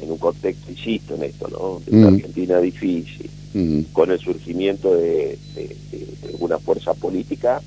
en 0.00 0.10
un 0.10 0.18
contexto, 0.18 0.70
insisto 0.70 1.14
en 1.14 1.24
esto, 1.24 1.48
¿no? 1.48 1.80
De 1.84 1.96
una 1.96 2.08
Argentina 2.08 2.58
difícil, 2.60 3.30
con 3.92 4.10
el 4.10 4.18
surgimiento 4.18 4.94
de, 4.94 5.38
una 6.38 6.58
fuerza 6.58 6.94
política 6.94 7.60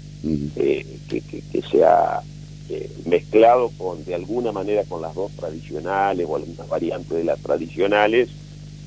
eh, 0.55 0.85
que, 1.09 1.21
que, 1.21 1.61
sea 1.63 2.21
eh, 2.69 2.89
mezclado 3.05 3.71
con 3.77 4.05
de 4.05 4.15
alguna 4.15 4.51
manera 4.51 4.83
con 4.85 5.01
las 5.01 5.13
dos 5.13 5.31
tradicionales 5.31 6.25
o 6.29 6.35
algunas 6.35 6.69
variantes 6.69 7.17
de 7.17 7.23
las 7.23 7.39
tradicionales, 7.39 8.29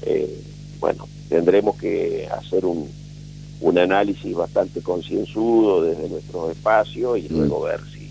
eh, 0.02 0.40
bueno, 0.80 1.08
tendremos 1.28 1.76
que 1.76 2.28
hacer 2.30 2.64
un, 2.64 2.88
un 3.60 3.78
análisis 3.78 4.34
bastante 4.34 4.80
concienzudo 4.80 5.82
desde 5.82 6.08
nuestro 6.08 6.50
espacio 6.50 7.16
y 7.16 7.28
luego 7.28 7.62
ver 7.62 7.80
si 7.92 8.10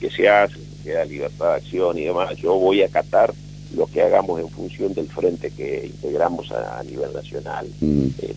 qué 0.00 0.10
se 0.10 0.28
hace, 0.28 0.54
si 0.56 0.84
queda 0.84 1.04
libertad 1.04 1.50
de 1.50 1.54
acción 1.56 1.98
y 1.98 2.04
demás. 2.04 2.36
Yo 2.36 2.54
voy 2.54 2.82
a 2.82 2.86
acatar 2.86 3.34
lo 3.76 3.86
que 3.86 4.02
hagamos 4.02 4.40
en 4.40 4.48
función 4.48 4.94
del 4.94 5.08
frente 5.08 5.50
que 5.50 5.86
integramos 5.86 6.50
a, 6.52 6.82
nivel 6.82 7.12
nacional 7.12 7.66
este, 7.80 8.34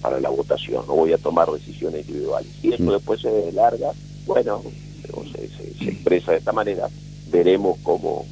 para, 0.00 0.20
la 0.20 0.28
votación. 0.30 0.84
No 0.86 0.96
voy 0.96 1.12
a 1.12 1.18
tomar 1.18 1.50
decisiones 1.50 2.06
individuales. 2.08 2.50
Si 2.60 2.72
eso 2.72 2.92
después 2.92 3.20
se 3.20 3.52
larga, 3.52 3.92
bueno, 4.26 4.62
se, 5.32 5.88
expresa 5.88 6.32
de 6.32 6.38
esta 6.38 6.52
manera, 6.52 6.88
veremos 7.30 7.78
cómo, 7.82 8.26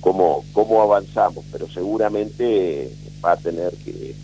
cómo, 0.00 0.44
cómo 0.52 0.82
avanzamos, 0.82 1.44
pero 1.50 1.68
seguramente 1.68 2.90
va 3.24 3.32
a 3.32 3.36
tener 3.36 3.72
que 3.84 4.14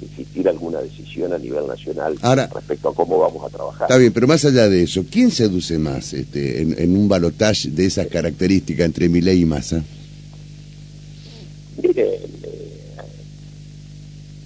existir 0.00 0.48
alguna 0.48 0.80
decisión 0.80 1.32
a 1.32 1.38
nivel 1.38 1.66
nacional 1.66 2.16
respecto 2.54 2.90
a 2.90 2.94
cómo 2.94 3.18
vamos 3.18 3.44
a 3.44 3.48
trabajar. 3.48 3.86
Está 3.88 3.98
bien, 3.98 4.12
pero 4.12 4.26
más 4.26 4.44
allá 4.44 4.68
de 4.68 4.82
eso, 4.82 5.04
¿quién 5.10 5.30
seduce 5.30 5.78
más 5.78 6.12
este, 6.12 6.62
en, 6.62 6.96
un 6.96 7.08
balotaje 7.08 7.70
de 7.70 7.86
esas 7.86 8.06
características 8.06 8.86
entre 8.86 9.08
Milei 9.08 9.40
y 9.40 9.46
Massa? 9.46 9.82
Mire, 11.82 12.20
eh, 12.42 12.96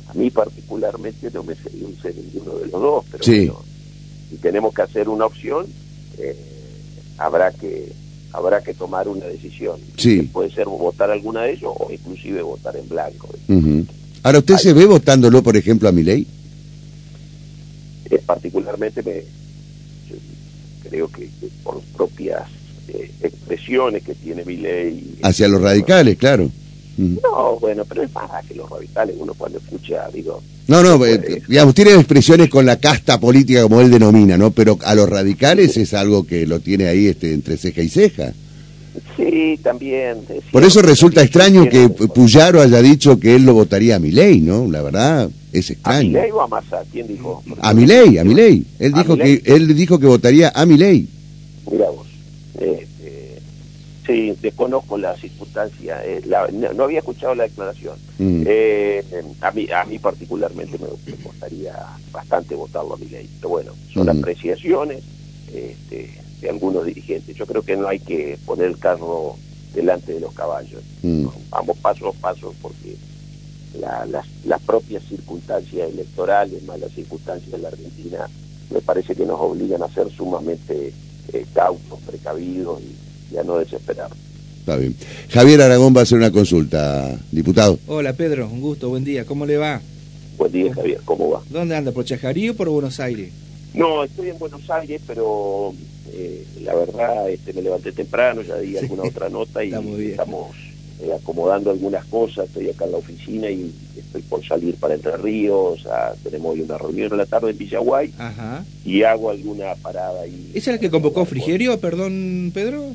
a 0.08 0.14
mí 0.14 0.30
particularmente 0.30 1.30
no 1.32 1.42
me 1.42 1.54
sería 1.54 1.86
un 1.86 1.96
ser 2.00 2.14
ninguno 2.14 2.58
de 2.58 2.66
los 2.66 2.80
dos, 2.80 3.04
pero 3.10 3.24
bueno, 3.24 3.64
si 4.30 4.36
tenemos 4.36 4.74
que 4.74 4.82
hacer 4.82 5.08
una 5.08 5.26
opción, 5.26 5.66
eh, 6.18 6.36
habrá 7.18 7.50
que 7.52 7.92
habrá 8.32 8.62
que 8.62 8.74
tomar 8.74 9.08
una 9.08 9.26
decisión. 9.26 9.78
Sí. 9.96 10.22
Puede 10.32 10.50
ser 10.50 10.66
votar 10.66 11.10
alguna 11.10 11.42
de 11.42 11.52
ellos 11.52 11.72
o 11.78 11.92
inclusive 11.92 12.42
votar 12.42 12.74
en 12.76 12.88
blanco. 12.88 13.28
Ahora, 14.22 14.38
¿usted 14.38 14.56
se 14.56 14.72
ve 14.72 14.86
votándolo, 14.86 15.42
por 15.42 15.56
ejemplo, 15.56 15.88
a 15.88 15.92
mi 15.92 16.02
ley? 16.02 16.26
Eh, 18.10 18.20
particularmente 18.24 19.02
me 19.02 19.22
creo 20.88 21.08
que, 21.08 21.28
por 21.62 21.80
propias 21.96 22.42
eh, 22.88 23.10
expresiones 23.22 24.02
que 24.02 24.14
tiene 24.14 24.44
mi 24.44 24.58
ley... 24.58 25.18
Hacia 25.22 25.48
los 25.48 25.60
radicales, 25.60 26.16
claro. 26.16 26.50
No, 26.96 27.58
bueno, 27.60 27.84
pero 27.88 28.02
es 28.02 28.10
para 28.10 28.42
que 28.42 28.54
los 28.54 28.68
radicales, 28.68 29.16
uno 29.18 29.34
cuando 29.34 29.58
escucha, 29.58 30.08
digo... 30.12 30.42
No, 30.68 30.82
no, 30.82 31.04
eh, 31.04 31.42
digamos, 31.48 31.74
tiene 31.74 31.94
expresiones 31.94 32.48
con 32.48 32.66
la 32.66 32.76
casta 32.76 33.18
política 33.18 33.62
como 33.62 33.80
él 33.80 33.90
denomina, 33.90 34.36
¿no? 34.36 34.50
Pero 34.50 34.78
a 34.84 34.94
los 34.94 35.08
radicales 35.08 35.76
es 35.76 35.94
algo 35.94 36.26
que 36.26 36.46
lo 36.46 36.60
tiene 36.60 36.86
ahí 36.86 37.06
este, 37.06 37.32
entre 37.32 37.56
ceja 37.56 37.82
y 37.82 37.88
ceja. 37.88 38.32
Sí, 39.16 39.58
también. 39.62 40.18
Por 40.50 40.64
eso 40.64 40.82
resulta 40.82 41.22
extraño 41.22 41.68
que 41.68 41.88
Puyaro 41.88 42.60
haya 42.60 42.82
dicho 42.82 43.18
que 43.18 43.34
él 43.34 43.44
lo 43.44 43.54
votaría 43.54 43.96
a 43.96 43.98
Milei, 43.98 44.40
¿no? 44.40 44.70
La 44.70 44.82
verdad, 44.82 45.30
es 45.52 45.70
extraño. 45.70 46.18
¿A 46.18 46.22
Milei 46.22 46.30
o 46.30 46.40
a 46.42 46.48
Massa? 46.48 46.82
¿Quién 46.92 47.08
dijo? 47.08 47.42
A 47.60 47.72
Milei, 47.72 48.18
a 48.18 48.24
Milei. 48.24 48.64
Él 48.78 48.92
dijo 48.92 49.16
que 49.16 49.42
él 49.46 49.74
dijo 49.74 49.98
que 49.98 50.06
votaría 50.06 50.52
a 50.54 50.66
Milei. 50.66 51.06
Mira 51.70 51.90
vos. 51.90 52.06
Este, 52.54 52.86
sí, 54.06 54.36
desconozco 54.40 54.98
la 54.98 55.16
circunstancia. 55.16 56.04
Eh, 56.04 56.22
no, 56.74 56.84
había 56.84 57.00
escuchado 57.00 57.34
la 57.34 57.44
declaración. 57.44 57.96
Mm. 58.18 58.44
Eh, 58.46 59.04
a, 59.40 59.50
mí, 59.50 59.68
a 59.70 59.84
mí 59.84 59.98
particularmente 59.98 60.78
me, 60.78 60.88
gustaría 61.22 61.74
bastante 62.10 62.54
votarlo 62.54 62.94
a 62.94 62.96
Milei. 62.96 63.28
Pero 63.40 63.48
bueno, 63.48 63.72
son 63.92 64.06
mm. 64.06 64.18
apreciaciones. 64.18 65.02
Este, 65.52 66.22
de 66.42 66.50
algunos 66.50 66.84
dirigentes. 66.84 67.34
Yo 67.34 67.46
creo 67.46 67.62
que 67.62 67.76
no 67.76 67.88
hay 67.88 68.00
que 68.00 68.36
poner 68.44 68.66
el 68.66 68.78
carro 68.78 69.36
delante 69.72 70.12
de 70.12 70.20
los 70.20 70.34
caballos. 70.34 70.82
Mm. 71.02 71.26
Vamos 71.48 71.78
paso 71.78 72.08
a 72.08 72.12
paso 72.12 72.52
porque 72.60 72.96
las, 73.78 74.60
propias 74.66 75.02
circunstancias 75.04 75.90
electorales, 75.90 76.62
más 76.64 76.78
las 76.78 76.92
circunstancias 76.92 77.50
de 77.50 77.58
la 77.58 77.68
Argentina, 77.68 78.28
me 78.70 78.80
parece 78.80 79.14
que 79.14 79.24
nos 79.24 79.40
obligan 79.40 79.82
a 79.82 79.88
ser 79.88 80.10
sumamente 80.10 80.92
eh, 81.32 81.46
cautos, 81.54 82.00
precavidos 82.00 82.82
y, 82.82 82.94
a 83.40 83.44
no 83.44 83.58
desesperar. 83.58 84.10
Está 84.60 84.76
bien. 84.76 84.94
Javier 85.30 85.60
Aragón 85.62 85.94
va 85.94 86.00
a 86.00 86.02
hacer 86.04 86.18
una 86.18 86.30
consulta, 86.30 87.18
diputado. 87.32 87.78
Hola 87.88 88.12
Pedro, 88.12 88.48
un 88.48 88.60
gusto, 88.60 88.88
buen 88.90 89.04
día, 89.04 89.24
¿cómo 89.24 89.44
le 89.44 89.56
va? 89.56 89.80
Buen 90.38 90.52
día 90.52 90.72
Javier, 90.72 91.00
¿cómo 91.04 91.30
va? 91.30 91.42
¿Dónde 91.50 91.74
anda? 91.74 91.90
¿Por 91.90 92.04
Chajarí 92.04 92.50
o 92.50 92.54
por 92.54 92.68
Buenos 92.68 93.00
Aires? 93.00 93.32
No, 93.74 94.04
estoy 94.04 94.28
en 94.30 94.38
Buenos 94.38 94.68
Aires, 94.70 95.00
pero 95.06 95.74
eh, 96.12 96.44
la 96.62 96.74
verdad 96.74 97.28
este, 97.30 97.52
me 97.54 97.62
levanté 97.62 97.90
temprano, 97.90 98.42
ya 98.42 98.56
di 98.58 98.76
alguna 98.76 99.04
otra 99.04 99.28
nota 99.28 99.64
y 99.64 99.72
estamos 100.10 100.54
eh, 101.00 101.10
acomodando 101.12 101.70
algunas 101.70 102.04
cosas, 102.04 102.46
estoy 102.46 102.68
acá 102.68 102.84
en 102.84 102.92
la 102.92 102.98
oficina 102.98 103.50
y 103.50 103.72
estoy 103.96 104.22
por 104.22 104.46
salir 104.46 104.76
para 104.76 104.94
Entre 104.94 105.16
Ríos, 105.16 105.84
tenemos 106.22 106.52
hoy 106.52 106.60
una 106.60 106.78
reunión 106.78 107.10
en 107.12 107.18
la 107.18 107.26
tarde 107.26 107.50
en 107.50 107.58
Villaguay 107.58 108.12
y 108.84 109.02
hago 109.02 109.30
alguna 109.30 109.74
parada 109.76 110.20
ahí. 110.22 110.52
¿Es 110.54 110.68
el 110.68 110.78
que 110.78 110.90
convocó 110.90 111.24
Frigerio, 111.24 111.80
perdón 111.80 112.52
Pedro? 112.54 112.94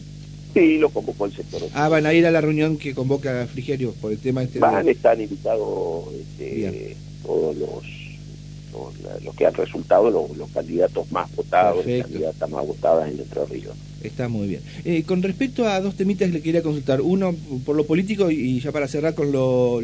Sí, 0.58 0.80
lo 0.80 0.90
convocó 0.90 1.28
el 1.28 1.34
sector. 1.34 1.62
Ah, 1.76 1.88
van 1.88 2.08
a 2.08 2.14
ir 2.16 2.26
a 2.26 2.32
la 2.32 2.42
reunión 2.42 2.78
que 2.78 2.96
convoca 2.96 3.46
Frigerio 3.46 3.94
por 4.02 4.12
el 4.12 4.18
tema 4.18 4.42
este. 4.42 4.58
Van, 4.58 4.90
están 4.90 5.22
invitados 5.22 6.06
este, 6.16 6.98
todos 7.24 7.56
los 7.58 7.84
los 9.24 9.36
que 9.36 9.46
han 9.46 9.54
resultado 9.54 10.10
los, 10.10 10.50
candidatos 10.52 11.12
más 11.12 11.34
votados, 11.36 11.86
las 11.86 12.04
candidatas 12.04 12.50
más 12.50 12.66
votadas 12.66 13.12
en 13.12 13.20
Entre 13.20 13.46
Ríos. 13.46 13.76
Está 14.04 14.28
muy 14.30 14.48
bien. 14.48 14.62
Eh, 14.86 15.04
con 15.04 15.22
respecto 15.24 15.68
a 15.68 15.80
dos 15.82 15.96
temitas 15.96 16.30
le 16.30 16.42
quería 16.42 16.62
consultar. 16.62 17.02
Uno 17.02 17.36
por 17.66 17.76
lo 17.76 17.86
político 17.86 18.30
y 18.32 18.60
ya 18.60 18.72
para 18.72 18.88
cerrar 18.88 19.16
con 19.16 19.32
lo, 19.32 19.82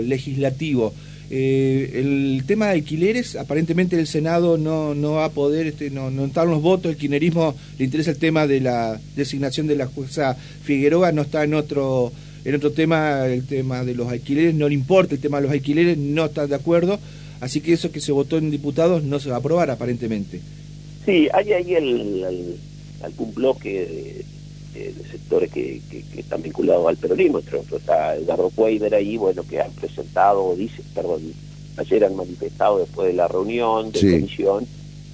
legislativo. 0.00 0.94
Eh, 1.28 1.90
el 1.94 2.44
tema 2.46 2.66
de 2.66 2.72
alquileres, 2.74 3.34
aparentemente 3.34 3.98
el 3.98 4.06
Senado 4.06 4.58
no, 4.58 4.94
no 4.94 5.12
va 5.12 5.24
a 5.24 5.30
poder, 5.30 5.66
este, 5.66 5.90
no, 5.90 6.10
no 6.10 6.26
están 6.26 6.50
los 6.50 6.62
votos, 6.62 6.92
el 6.92 6.96
kirchnerismo 6.96 7.54
le 7.78 7.84
interesa 7.84 8.12
el 8.12 8.18
tema 8.18 8.46
de 8.46 8.60
la 8.60 9.00
designación 9.16 9.66
de 9.66 9.74
la 9.74 9.86
jueza 9.86 10.34
Figueroa, 10.34 11.10
no 11.10 11.22
está 11.22 11.42
en 11.42 11.54
otro, 11.54 12.12
en 12.44 12.54
otro 12.54 12.70
tema, 12.70 13.26
el 13.26 13.44
tema 13.44 13.84
de 13.84 13.94
los 13.94 14.08
alquileres, 14.08 14.54
no 14.54 14.68
le 14.68 14.74
importa 14.74 15.16
el 15.16 15.20
tema 15.20 15.38
de 15.38 15.44
los 15.44 15.52
alquileres, 15.52 15.98
no 15.98 16.26
está 16.26 16.46
de 16.46 16.54
acuerdo. 16.54 17.00
Así 17.40 17.60
que 17.60 17.72
eso 17.72 17.92
que 17.92 18.00
se 18.00 18.12
votó 18.12 18.38
en 18.38 18.50
diputados 18.50 19.02
no 19.02 19.20
se 19.20 19.28
va 19.28 19.36
a 19.36 19.38
aprobar 19.40 19.70
aparentemente. 19.70 20.40
Sí, 21.04 21.28
hay 21.32 21.52
ahí 21.52 21.74
el, 21.74 22.56
algún 23.02 23.34
bloque 23.34 24.24
de, 24.76 24.94
sectores 25.10 25.50
que, 25.50 25.80
están 26.16 26.42
vinculados 26.42 26.88
al 26.88 26.96
peronismo, 26.96 27.38
entre 27.38 27.58
otros 27.58 27.80
está 27.80 28.16
Edgardo 28.16 28.50
Cuader 28.50 28.94
ahí, 28.94 29.16
bueno, 29.16 29.42
que 29.42 29.60
han 29.60 29.72
presentado, 29.72 30.54
dice, 30.56 30.82
perdón, 30.94 31.32
ayer 31.76 32.04
han 32.04 32.16
manifestado 32.16 32.78
después 32.78 33.08
de 33.08 33.14
la 33.14 33.28
reunión 33.28 33.92
de 33.92 34.00
comisión 34.00 34.66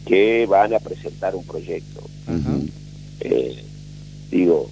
que 0.06 0.46
van 0.46 0.74
a 0.74 0.80
presentar 0.80 1.34
un 1.34 1.44
proyecto. 1.44 2.00
Eh, 3.20 3.62
digo, 4.30 4.68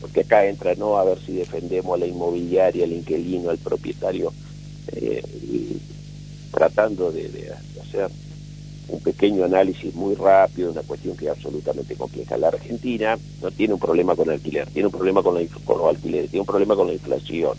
porque 0.00 0.20
acá 0.20 0.46
entra, 0.46 0.74
¿no? 0.74 0.96
A 0.96 1.04
ver 1.04 1.18
si 1.24 1.32
defendemos 1.32 1.94
a 1.94 1.98
la 1.98 2.06
inmobiliaria, 2.06 2.84
al 2.84 2.92
inquilino, 2.92 3.50
al 3.50 3.58
propietario. 3.58 4.32
Eh, 4.92 5.22
tratando 6.56 7.12
de, 7.12 7.52
hacer 7.82 8.10
un 8.88 9.00
pequeño 9.00 9.44
análisis 9.44 9.94
muy 9.94 10.14
rápido, 10.14 10.70
una 10.70 10.82
cuestión 10.82 11.16
que 11.16 11.26
es 11.26 11.32
absolutamente 11.32 11.96
compleja. 11.96 12.36
La 12.36 12.48
Argentina 12.48 13.18
no 13.42 13.50
tiene 13.50 13.74
un 13.74 13.80
problema 13.80 14.14
con 14.14 14.28
el 14.28 14.34
alquiler, 14.34 14.68
tiene 14.68 14.86
un 14.86 14.92
problema 14.92 15.22
con, 15.22 15.34
la, 15.34 15.46
con 15.64 15.78
los 15.78 15.88
alquileres, 15.88 16.30
tiene 16.30 16.42
un 16.42 16.46
problema 16.46 16.76
con 16.76 16.86
la 16.86 16.92
inflación. 16.92 17.56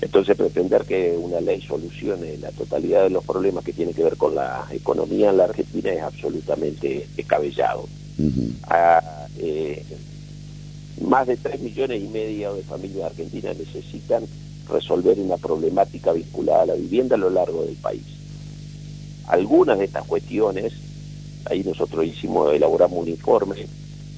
Entonces 0.00 0.36
pretender 0.36 0.82
que 0.84 1.16
una 1.16 1.40
ley 1.40 1.60
solucione 1.62 2.36
la 2.38 2.50
totalidad 2.50 3.04
de 3.04 3.10
los 3.10 3.24
problemas 3.24 3.64
que 3.64 3.72
tienen 3.72 3.94
que 3.94 4.02
ver 4.02 4.16
con 4.16 4.34
la 4.34 4.66
economía 4.72 5.30
en 5.30 5.36
la 5.36 5.44
Argentina 5.44 5.92
es 5.92 6.02
absolutamente 6.02 7.06
descabellado. 7.14 7.88
Eh, 9.38 9.84
más 11.00 11.26
de 11.26 11.36
3 11.36 11.60
millones 11.60 12.02
y 12.02 12.08
medio 12.08 12.54
de 12.54 12.62
familias 12.62 13.12
argentinas 13.12 13.56
necesitan 13.56 14.24
resolver 14.68 15.18
una 15.18 15.36
problemática 15.36 16.12
vinculada 16.12 16.62
a 16.62 16.66
la 16.66 16.74
vivienda 16.74 17.16
a 17.16 17.18
lo 17.18 17.30
largo 17.30 17.64
del 17.64 17.76
país. 17.76 18.02
Algunas 19.32 19.78
de 19.78 19.86
estas 19.86 20.04
cuestiones, 20.06 20.74
ahí 21.46 21.62
nosotros 21.64 22.04
hicimos, 22.04 22.52
elaboramos 22.52 22.98
un 22.98 23.08
informe, 23.08 23.66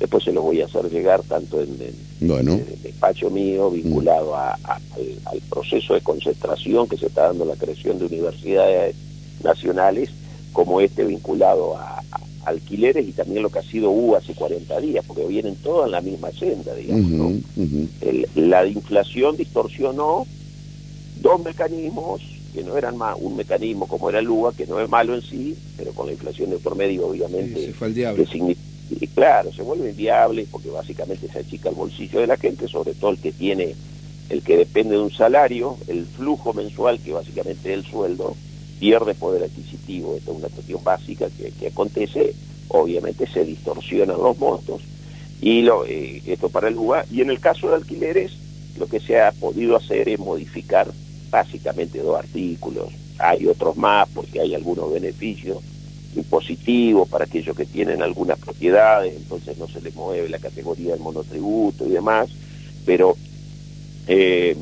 después 0.01 0.25
se 0.25 0.33
lo 0.33 0.43
voy 0.43 0.61
a 0.61 0.65
hacer 0.65 0.91
llegar 0.91 1.23
tanto 1.23 1.63
en, 1.63 1.77
el 1.81 2.83
despacho 2.83 3.31
mío 3.31 3.71
vinculado 3.71 4.33
mm. 4.33 4.35
al, 4.35 4.83
al, 5.27 5.41
proceso 5.49 5.95
de 5.95 6.01
concentración 6.01 6.89
que 6.89 6.97
se 6.97 7.07
está 7.07 7.29
dando 7.29 7.45
en 7.45 7.51
la 7.51 7.57
creación 7.57 8.01
de 8.01 8.07
universidades 8.07 8.97
nacionales, 9.45 10.11
como 10.53 10.81
este 10.81 11.05
vinculado 11.05 11.77
a, 11.77 12.03
alquileres 12.45 13.07
y 13.07 13.13
también 13.13 13.45
lo 13.45 13.51
que 13.51 13.61
ha 13.61 13.63
sido 13.63 13.93
U 13.93 14.17
hace 14.17 14.35
40 14.35 14.81
días, 14.81 15.05
porque 15.07 15.25
vienen 15.27 15.55
todas 15.63 15.87
en 15.87 15.93
la 15.93 16.01
misma 16.01 16.33
senda, 16.33 16.75
digamos. 16.75 17.35
la 18.35 18.67
inflación 18.67 19.37
distorsionó 19.37 20.27
dos 21.23 21.45
mecanismos 21.45 22.21
que 22.55 22.63
no 22.63 22.79
eran 22.79 22.97
más 22.97 23.17
un 23.21 23.37
mecanismo 23.37 23.89
como 23.89 24.09
era 24.09 24.21
el 24.21 24.29
UA, 24.29 24.53
que 24.53 24.67
no 24.67 24.81
es 24.81 24.89
malo 24.89 25.15
en 25.15 25.23
sí, 25.23 25.57
pero 25.77 25.93
con 25.93 26.07
la 26.07 26.13
inflación 26.13 26.51
de 26.51 26.59
por 26.59 26.77
medio 26.77 27.09
obviamente... 27.09 27.67
se 27.67 27.73
fue 27.73 27.89
al 27.89 27.95
diablo. 27.95 28.25
Y 28.91 29.07
claro, 29.09 29.53
se 29.53 29.63
vuelve 29.63 29.91
inviable 29.91 30.47
porque 30.51 30.69
básicamente 30.69 31.27
se 31.27 31.39
achica 31.39 31.71
el 31.71 31.75
bolsillo 31.75 32.21
de 32.21 32.27
la 32.27 32.37
gente, 32.37 32.69
sobre 32.69 32.95
todo 32.95 33.11
el 33.11 33.19
que 33.19 33.33
tiene, 33.33 33.75
el 34.29 34.43
que 34.43 34.57
depende 34.57 34.95
de 34.95 35.01
un 35.01 35.11
salario, 35.11 35.77
el 35.89 36.05
flujo 36.07 36.53
mensual, 36.53 37.01
que 37.01 37.13
básicamente 37.13 37.73
es 37.73 37.79
el 37.79 37.85
sueldo, 37.85 38.37
pierde 38.79 39.15
poder 39.15 39.43
adquisitivo. 39.45 40.15
Esta 40.17 40.31
es 40.31 40.37
una 40.37 40.49
cuestión 40.49 40.85
básica 40.85 41.27
que, 41.59 41.67
acontece, 41.67 42.35
obviamente 42.69 43.27
se 43.27 43.45
distorsionan 43.45 44.19
los 44.19 44.39
montos, 44.39 44.83
y 45.41 45.63
lo, 45.63 45.85
eh, 45.87 46.23
esto 46.27 46.49
para 46.49 46.69
el 46.69 46.77
UA. 46.77 47.07
Y 47.11 47.23
en 47.23 47.31
el 47.31 47.41
caso 47.41 47.69
de 47.69 47.77
alquileres, 47.77 48.33
lo 48.79 48.87
que 48.87 49.01
se 49.01 49.21
ha 49.21 49.33
podido 49.33 49.77
hacer 49.77 50.09
es 50.09 50.19
modificar 50.19 50.93
básicamente 51.35 51.99
dos 51.99 52.17
artículos. 52.17 52.91
Hay 53.19 53.45
otros 53.49 53.77
más 53.77 54.09
porque 54.15 54.41
hay 54.41 54.55
algunos 54.55 54.93
beneficios 54.93 55.59
impositivos 56.15 57.09
para 57.09 57.25
aquellos 57.25 57.57
que 57.57 57.67
tienen 57.67 58.03
algunas 58.03 58.39
propiedades, 58.39 59.17
entonces 59.17 59.59
no 59.59 59.67
se 59.67 59.81
les 59.81 59.93
mueve 59.97 60.29
la 60.29 60.39
categoría 60.39 60.93
del 60.93 61.01
monotributo 61.01 61.87
y 61.87 61.91
demás, 61.91 62.29
pero 62.87 63.17
eh, 64.07 64.57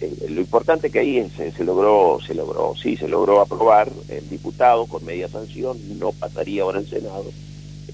eh, 0.00 0.26
lo 0.28 0.40
importante 0.40 0.90
que 0.90 0.98
ahí 0.98 1.30
se, 1.36 1.52
se, 1.52 1.62
logró, 1.62 2.18
se 2.26 2.34
logró, 2.34 2.74
sí, 2.74 2.96
se 2.96 3.06
logró 3.06 3.40
aprobar 3.40 3.88
el 4.08 4.28
diputado 4.28 4.86
con 4.86 5.04
media 5.04 5.28
sanción, 5.28 5.78
no 6.00 6.10
pasaría 6.10 6.62
ahora 6.62 6.80
en 6.80 6.88
Senado, 6.88 7.26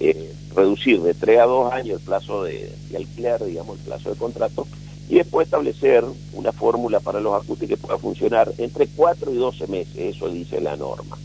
eh, 0.01 0.33
reducir 0.57 1.03
de 1.03 1.13
tres 1.13 1.39
a 1.39 1.45
dos 1.45 1.71
años 1.71 2.01
el 2.01 2.07
plazo 2.07 2.45
de, 2.45 2.73
de 2.89 2.97
alquiler, 2.97 3.45
digamos, 3.45 3.79
el 3.79 3.85
plazo 3.85 4.09
de 4.09 4.17
contrato, 4.17 4.67
y 5.13 5.17
después 5.17 5.45
establecer 5.45 6.07
una 6.33 6.53
fórmula 6.53 6.99
para 6.99 7.21
los 7.21 7.35
ajustes 7.35 7.69
que 7.69 7.77
pueda 7.77 7.99
funcionar 7.99 8.51
entre 8.57 8.87
4 8.87 9.31
y 9.31 9.37
12 9.37 9.67
meses, 9.67 9.95
eso 9.95 10.31
dice 10.31 10.59
la 10.59 10.75
norma. 10.75 11.19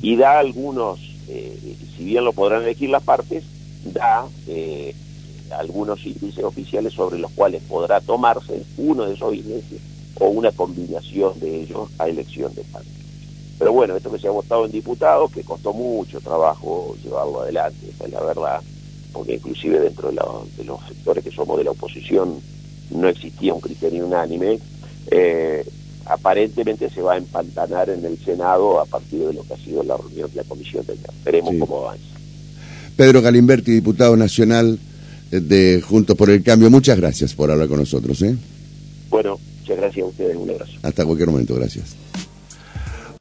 Y 0.00 0.14
da 0.14 0.38
algunos, 0.38 1.00
eh, 1.26 1.76
si 1.96 2.04
bien 2.04 2.24
lo 2.24 2.32
podrán 2.32 2.62
elegir 2.62 2.90
las 2.90 3.02
partes, 3.02 3.42
da 3.82 4.28
eh, 4.46 4.94
algunos 5.58 6.06
índices 6.06 6.44
oficiales 6.44 6.92
sobre 6.92 7.18
los 7.18 7.32
cuales 7.32 7.62
podrá 7.68 8.00
tomarse 8.00 8.62
uno 8.76 9.06
de 9.06 9.14
esos 9.14 9.34
índices 9.34 9.80
o 10.20 10.26
una 10.26 10.52
combinación 10.52 11.40
de 11.40 11.62
ellos 11.62 11.90
a 11.98 12.06
elección 12.08 12.54
de 12.54 12.62
partes. 12.62 12.92
Pero 13.58 13.72
bueno, 13.72 13.96
esto 13.96 14.12
que 14.12 14.20
se 14.20 14.28
ha 14.28 14.30
votado 14.30 14.66
en 14.66 14.70
diputados, 14.70 15.32
que 15.32 15.42
costó 15.42 15.72
mucho 15.72 16.20
trabajo 16.20 16.94
llevarlo 17.02 17.40
adelante, 17.40 17.90
esa 17.90 18.04
es 18.04 18.12
la 18.12 18.22
verdad, 18.22 18.60
porque 19.12 19.34
inclusive 19.34 19.80
dentro 19.80 20.12
de 20.12 20.64
los 20.64 20.80
sectores 20.86 21.24
que 21.24 21.32
somos 21.32 21.58
de 21.58 21.64
la 21.64 21.72
oposición, 21.72 22.40
no 22.94 23.08
existía 23.08 23.54
un 23.54 23.60
criterio 23.60 24.06
unánime, 24.06 24.58
eh, 25.10 25.64
aparentemente 26.06 26.90
se 26.90 27.02
va 27.02 27.14
a 27.14 27.16
empantanar 27.16 27.90
en 27.90 28.04
el 28.04 28.18
Senado 28.18 28.80
a 28.80 28.86
partir 28.86 29.20
de 29.20 29.32
lo 29.32 29.42
que 29.44 29.54
ha 29.54 29.58
sido 29.58 29.82
la 29.82 29.96
reunión 29.96 30.30
de 30.30 30.36
la 30.36 30.44
Comisión 30.44 30.84
de 30.86 30.96
Veremos 31.24 31.54
cómo 31.58 31.86
avanza. 31.86 32.04
Pedro 32.96 33.22
Galimberti, 33.22 33.72
diputado 33.72 34.16
nacional 34.16 34.78
de 35.30 35.82
Juntos 35.86 36.16
por 36.16 36.30
el 36.30 36.42
Cambio, 36.42 36.70
muchas 36.70 36.98
gracias 36.98 37.34
por 37.34 37.50
hablar 37.50 37.68
con 37.68 37.78
nosotros. 37.78 38.20
¿eh? 38.22 38.36
Bueno, 39.08 39.38
muchas 39.60 39.76
gracias 39.76 40.04
a 40.04 40.08
ustedes, 40.08 40.36
un 40.36 40.50
abrazo. 40.50 40.72
Hasta 40.82 41.04
cualquier 41.04 41.30
momento, 41.30 41.54
gracias. 41.54 42.01